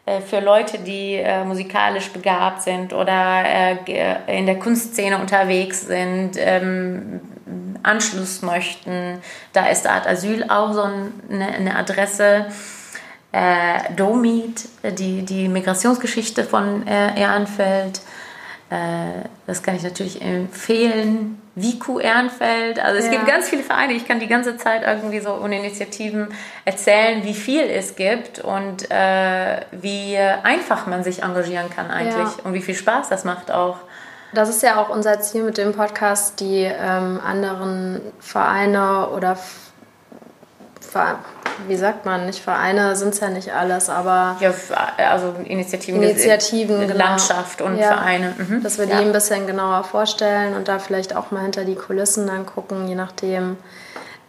äh, 0.09 0.21
für 0.21 0.41
Leute, 0.41 0.79
die 0.79 1.15
äh, 1.15 1.45
musikalisch 1.45 2.11
begabt 2.11 2.63
sind 2.63 2.93
oder 2.93 3.45
äh, 3.45 4.39
in 4.39 4.47
der 4.47 4.59
Kunstszene 4.59 5.19
unterwegs 5.19 5.83
sind, 5.83 6.33
ähm, 6.37 7.21
Anschluss 7.83 8.43
möchten. 8.43 9.21
Da 9.53 9.69
ist 9.69 9.87
Art 9.87 10.07
Asyl 10.07 10.45
auch 10.49 10.73
so 10.73 10.83
eine, 10.83 11.15
eine 11.49 11.77
Adresse 11.77 12.47
äh, 13.33 13.93
Domit, 13.95 14.69
die, 14.99 15.23
die 15.23 15.49
Migrationsgeschichte 15.49 16.45
von 16.45 16.87
äh, 16.87 17.21
Ehrenfeld. 17.21 18.01
Äh, 18.71 19.27
das 19.47 19.63
kann 19.63 19.77
ich 19.77 19.83
natürlich 19.83 20.23
empfehlen. 20.23 21.41
Viku 21.55 21.99
Ehrenfeld. 21.99 22.79
Also 22.79 22.99
es 22.99 23.07
ja. 23.07 23.13
gibt 23.13 23.27
ganz 23.27 23.49
viele 23.49 23.63
Vereine. 23.63 23.95
Ich 23.95 24.07
kann 24.07 24.21
die 24.21 24.29
ganze 24.29 24.57
Zeit 24.57 24.83
irgendwie 24.87 25.21
so 25.21 25.33
und 25.33 25.53
Initiativen 25.53 26.29
erzählen, 26.65 27.25
wie 27.25 27.35
viel 27.35 27.65
es 27.65 27.97
gibt 27.97 28.39
und 28.39 28.91
äh, 28.91 29.61
wie 29.73 30.17
einfach 30.17 30.87
man 30.87 31.03
sich 31.03 31.23
engagieren 31.23 31.69
kann 31.69 31.91
eigentlich 31.91 32.37
ja. 32.37 32.45
und 32.45 32.55
wie 32.55 32.63
viel 32.63 32.77
Spaß 32.77 33.09
das 33.09 33.25
macht 33.25 33.51
auch. 33.51 33.79
Das 34.33 34.49
ist 34.49 34.63
ja 34.63 34.81
auch 34.81 34.91
unser 34.91 35.21
Ziel 35.21 35.43
mit 35.43 35.57
dem 35.57 35.73
Podcast, 35.73 36.41
die 36.41 36.63
ähm, 36.63 37.19
anderen 37.25 38.01
Vereine 38.21 39.09
oder 39.09 39.39
wie 41.67 41.77
sagt 41.77 42.05
man, 42.05 42.27
nicht 42.27 42.41
Vereine 42.41 42.97
sind 42.97 43.15
es 43.15 43.21
ja 43.21 43.29
nicht 43.29 43.53
alles, 43.53 43.89
aber. 43.89 44.37
Ja, 44.41 44.53
also 45.11 45.35
Initiativen, 45.45 46.03
Initiativen 46.03 46.81
genau. 46.81 46.95
Landschaft 46.95 47.61
und 47.61 47.77
ja, 47.79 47.89
Vereine. 47.89 48.35
Mhm. 48.37 48.63
Dass 48.63 48.79
wir 48.79 48.87
die 48.87 48.93
ja. 48.93 48.99
ein 48.99 49.13
bisschen 49.13 49.47
genauer 49.47 49.85
vorstellen 49.85 50.55
und 50.55 50.69
da 50.69 50.79
vielleicht 50.79 51.17
auch 51.17 51.31
mal 51.31 51.43
hinter 51.43 51.65
die 51.65 51.75
Kulissen 51.75 52.27
dann 52.27 52.47
gucken, 52.47 52.89
je 52.89 52.95
nachdem. 52.95 53.57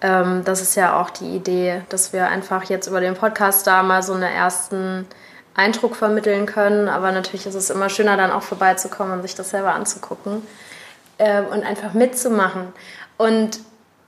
Ähm, 0.02 0.44
das 0.46 0.62
ist 0.62 0.76
ja 0.76 1.00
auch 1.00 1.10
die 1.10 1.36
Idee, 1.36 1.82
dass 1.90 2.14
wir 2.14 2.28
einfach 2.28 2.64
jetzt 2.64 2.88
über 2.88 3.02
den 3.02 3.16
Podcast 3.16 3.68
da 3.68 3.84
mal 3.84 4.02
so 4.02 4.14
einen 4.14 4.24
ersten 4.24 5.06
Eindruck 5.56 5.96
vermitteln 5.96 6.46
können. 6.46 6.88
Aber 6.88 7.12
natürlich 7.12 7.46
ist 7.46 7.56
es 7.56 7.70
immer 7.70 7.90
schöner, 7.90 8.16
dann 8.16 8.32
auch 8.32 8.44
vorbeizukommen 8.44 9.14
und 9.14 9.22
sich 9.22 9.36
das 9.36 9.50
selber 9.50 9.74
anzugucken 9.74 10.42
ähm, 11.18 11.46
und 11.48 11.66
einfach 11.66 11.94
mitzumachen. 11.94 12.74
Und 13.18 13.60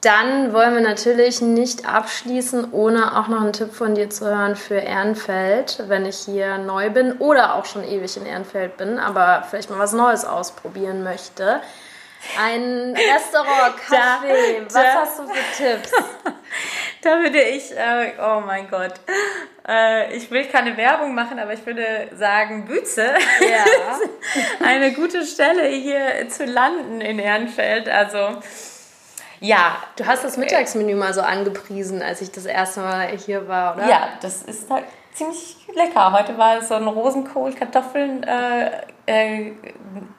dann 0.02 0.52
wollen 0.52 0.74
wir 0.74 0.82
natürlich 0.82 1.42
nicht 1.42 1.88
abschließen, 1.88 2.74
ohne 2.74 3.20
auch 3.20 3.28
noch 3.28 3.42
einen 3.42 3.54
Tipp 3.54 3.72
von 3.72 3.94
dir 3.94 4.10
zu 4.10 4.26
hören 4.26 4.56
für 4.56 4.76
Ehrenfeld, 4.76 5.84
wenn 5.88 6.08
ich 6.08 6.18
hier 6.18 6.58
neu 6.58 6.90
bin 6.90 7.14
oder 7.20 7.54
auch 7.54 7.66
schon 7.66 7.84
ewig 7.84 8.18
in 8.18 8.26
Ehrenfeld 8.26 8.78
bin, 8.78 8.98
aber 8.98 9.46
vielleicht 9.48 9.70
mal 9.70 9.78
was 9.78 9.94
Neues 9.94 10.26
ausprobieren 10.26 11.04
möchte. 11.04 11.62
Ein 12.40 12.96
Restaurant, 12.96 13.78
Kaffee, 13.88 14.64
was 14.66 14.74
da, 14.74 14.94
hast 14.96 15.20
du 15.20 15.28
für 15.28 15.64
Tipps? 15.64 15.92
da 17.04 17.20
würde 17.20 17.42
ich, 17.42 17.72
äh, 17.72 18.14
oh 18.20 18.42
mein 18.44 18.70
Gott, 18.70 18.94
äh, 19.68 20.16
ich 20.16 20.32
will 20.32 20.46
keine 20.46 20.78
Werbung 20.78 21.14
machen, 21.14 21.38
aber 21.38 21.54
ich 21.54 21.64
würde 21.66 22.10
sagen, 22.16 22.66
Bütze 22.66 23.06
ja. 23.06 24.00
eine 24.66 24.94
gute 24.94 25.26
Stelle 25.26 25.68
hier 25.68 26.28
zu 26.30 26.46
landen 26.46 27.02
in 27.02 27.20
Ehrenfeld. 27.20 27.88
Also 27.88 28.40
ja. 29.42 29.76
Du 29.98 30.06
hast 30.06 30.24
das 30.24 30.38
Mittagsmenü 30.38 30.96
mal 30.96 31.14
so 31.14 31.22
angepriesen, 31.22 32.02
als 32.02 32.22
ich 32.22 32.32
das 32.32 32.46
erste 32.46 32.80
Mal 32.80 33.10
hier 33.18 33.48
war, 33.48 33.76
oder? 33.76 33.90
Ja, 33.90 34.10
das 34.22 34.44
ist 34.44 34.70
halt 34.70 34.86
ziemlich 35.14 35.58
lecker. 35.76 36.14
Heute 36.14 36.38
war 36.38 36.60
es 36.60 36.70
so 36.70 36.76
ein 36.76 36.88
Rosenkohl, 36.88 37.54
Kartoffeln, 37.54 38.24
äh, 38.24 38.72
äh, 39.08 39.52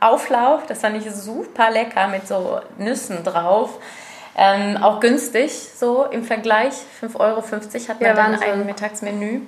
Auflauf. 0.00 0.66
Das 0.66 0.80
fand 0.80 0.96
ich 0.96 1.10
super 1.10 1.70
lecker 1.70 2.08
mit 2.08 2.28
so 2.28 2.60
Nüssen 2.78 3.24
drauf. 3.24 3.78
Ähm, 4.36 4.82
auch 4.82 5.00
günstig, 5.00 5.52
so 5.52 6.04
im 6.04 6.24
Vergleich. 6.24 6.74
5,50 7.00 7.20
Euro 7.20 7.42
hat 7.42 8.00
man 8.00 8.08
ja, 8.08 8.14
dann 8.14 8.34
ein 8.42 8.66
Mittagsmenü. 8.66 9.42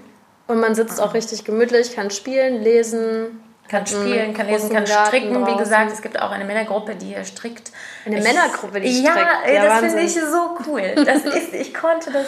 Und 0.46 0.60
man 0.60 0.74
sitzt 0.74 1.00
auch 1.00 1.14
richtig 1.14 1.44
gemütlich, 1.44 1.94
kann 1.94 2.10
spielen, 2.10 2.62
lesen, 2.62 3.42
kann 3.68 3.86
spielen, 3.86 4.34
kann 4.34 4.46
lesen, 4.46 4.70
kann 4.70 4.86
stricken. 4.86 5.46
Wie 5.46 5.56
gesagt, 5.56 5.90
es 5.90 6.02
gibt 6.02 6.20
auch 6.20 6.30
eine 6.30 6.44
Männergruppe, 6.44 6.96
die 6.96 7.16
strickt. 7.24 7.72
Eine 8.04 8.18
ich, 8.18 8.24
Männergruppe, 8.24 8.80
die 8.80 8.92
strickt? 8.92 9.16
Ja, 9.46 9.52
ja 9.52 9.64
das 9.64 9.80
finde 9.80 10.02
ich 10.02 10.14
so 10.14 10.58
cool. 10.66 11.04
Das 11.04 11.24
ist, 11.24 11.54
ich 11.54 11.72
konnte 11.72 12.10
das. 12.12 12.26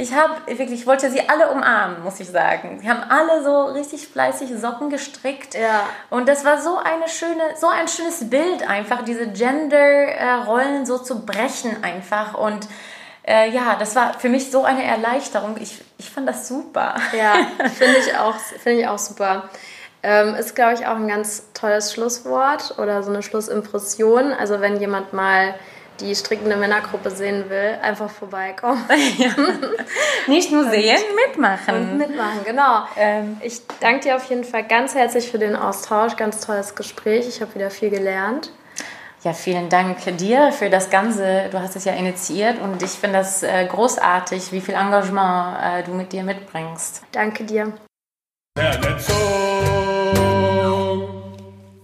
Ich 0.00 0.14
habe 0.14 0.34
wirklich, 0.46 0.82
ich 0.82 0.86
wollte 0.86 1.10
sie 1.10 1.28
alle 1.28 1.50
umarmen, 1.50 2.04
muss 2.04 2.20
ich 2.20 2.28
sagen. 2.28 2.78
Sie 2.80 2.88
haben 2.88 3.02
alle 3.08 3.42
so 3.42 3.64
richtig 3.64 4.06
fleißig 4.06 4.50
Socken 4.56 4.90
gestrickt. 4.90 5.54
Ja. 5.54 5.88
Und 6.08 6.28
das 6.28 6.44
war 6.44 6.62
so 6.62 6.78
eine 6.78 7.08
schöne, 7.08 7.42
so 7.56 7.66
ein 7.66 7.88
schönes 7.88 8.30
Bild 8.30 8.68
einfach, 8.68 9.02
diese 9.02 9.26
Gender-Rollen 9.26 10.86
so 10.86 10.98
zu 10.98 11.26
brechen 11.26 11.82
einfach. 11.82 12.34
Und 12.34 12.68
äh, 13.26 13.50
ja, 13.50 13.74
das 13.76 13.96
war 13.96 14.14
für 14.14 14.28
mich 14.28 14.52
so 14.52 14.64
eine 14.64 14.84
Erleichterung. 14.84 15.56
Ich, 15.60 15.82
ich 15.98 16.08
fand 16.08 16.28
das 16.28 16.46
super. 16.46 16.94
Ja, 17.16 17.34
finde 17.76 17.98
ich 17.98 18.16
auch, 18.16 18.36
finde 18.36 18.82
ich 18.82 18.86
auch 18.86 18.98
super. 18.98 19.48
Ähm, 20.02 20.34
ist, 20.34 20.54
glaube 20.54 20.74
ich, 20.74 20.86
auch 20.86 20.96
ein 20.96 21.08
ganz 21.08 21.44
tolles 21.54 21.92
Schlusswort 21.92 22.78
oder 22.78 23.02
so 23.02 23.10
eine 23.10 23.22
Schlussimpression. 23.22 24.32
Also 24.32 24.60
wenn 24.60 24.78
jemand 24.78 25.12
mal 25.12 25.54
die 26.00 26.14
strickende 26.14 26.56
Männergruppe 26.56 27.10
sehen 27.10 27.50
will, 27.50 27.78
einfach 27.82 28.10
vorbeikommen. 28.10 28.84
Ja. 29.18 29.34
Nicht 30.28 30.52
nur 30.52 30.70
sehen, 30.70 30.98
mitmachen. 31.26 31.74
Und 31.74 31.98
mitmachen, 31.98 32.40
genau. 32.44 32.84
Ähm. 32.96 33.38
Ich 33.40 33.62
danke 33.80 34.00
dir 34.00 34.16
auf 34.16 34.24
jeden 34.24 34.44
Fall 34.44 34.62
ganz 34.64 34.94
herzlich 34.94 35.30
für 35.30 35.38
den 35.38 35.56
Austausch. 35.56 36.16
Ganz 36.16 36.44
tolles 36.44 36.74
Gespräch. 36.74 37.26
Ich 37.26 37.40
habe 37.40 37.54
wieder 37.54 37.70
viel 37.70 37.90
gelernt. 37.90 38.52
Ja, 39.24 39.32
vielen 39.32 39.68
Dank 39.68 39.98
dir 40.18 40.52
für 40.52 40.70
das 40.70 40.90
Ganze. 40.90 41.48
Du 41.50 41.60
hast 41.60 41.74
es 41.74 41.84
ja 41.84 41.92
initiiert 41.94 42.60
und 42.60 42.80
ich 42.82 42.90
finde 42.90 43.18
das 43.18 43.42
äh, 43.42 43.66
großartig, 43.66 44.52
wie 44.52 44.60
viel 44.60 44.74
Engagement 44.74 45.56
äh, 45.60 45.82
du 45.82 45.92
mit 45.92 46.12
dir 46.12 46.22
mitbringst. 46.22 47.02
Danke 47.10 47.44
dir. 47.44 47.72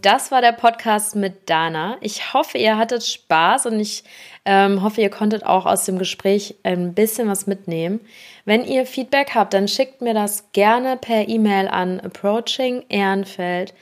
Das 0.05 0.31
war 0.31 0.43
der 0.43 0.53
Podcast 0.53 1.17
mit 1.17 1.49
Dana. 1.49 1.97
Ich 2.03 2.35
hoffe, 2.35 2.59
ihr 2.59 2.77
hattet 2.77 3.07
Spaß 3.07 3.65
und 3.65 3.81
ich 3.81 4.05
ähm, 4.45 4.83
hoffe, 4.83 5.01
ihr 5.01 5.09
konntet 5.09 5.47
auch 5.47 5.65
aus 5.65 5.87
dem 5.87 5.99
Gespräch 5.99 6.57
ein 6.63 6.93
bisschen 6.93 7.27
was 7.27 7.47
mitnehmen. 7.47 8.01
Wenn 8.45 8.67
ihr 8.67 8.85
Feedback 8.85 9.35
habt, 9.35 9.55
dann 9.55 9.67
schickt 9.67 10.03
mir 10.03 10.13
das 10.13 10.53
gerne 10.53 10.99
per 10.99 11.27
E-Mail 11.27 11.69
an 11.69 12.01
approachingehrenfeld 12.01 13.73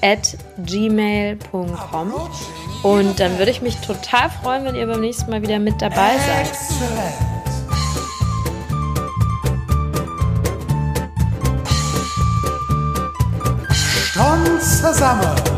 at 0.00 0.38
gmail.com 0.64 2.14
und 2.82 3.20
dann 3.20 3.36
würde 3.36 3.50
ich 3.50 3.60
mich 3.60 3.76
total 3.76 4.30
freuen, 4.30 4.64
wenn 4.64 4.74
ihr 4.74 4.86
beim 4.86 5.02
nächsten 5.02 5.30
Mal 5.30 5.42
wieder 5.42 5.58
mit 5.58 5.82
dabei 5.82 6.16
seid. 6.16 6.48
Schon 14.14 14.60
zusammen. 14.60 15.48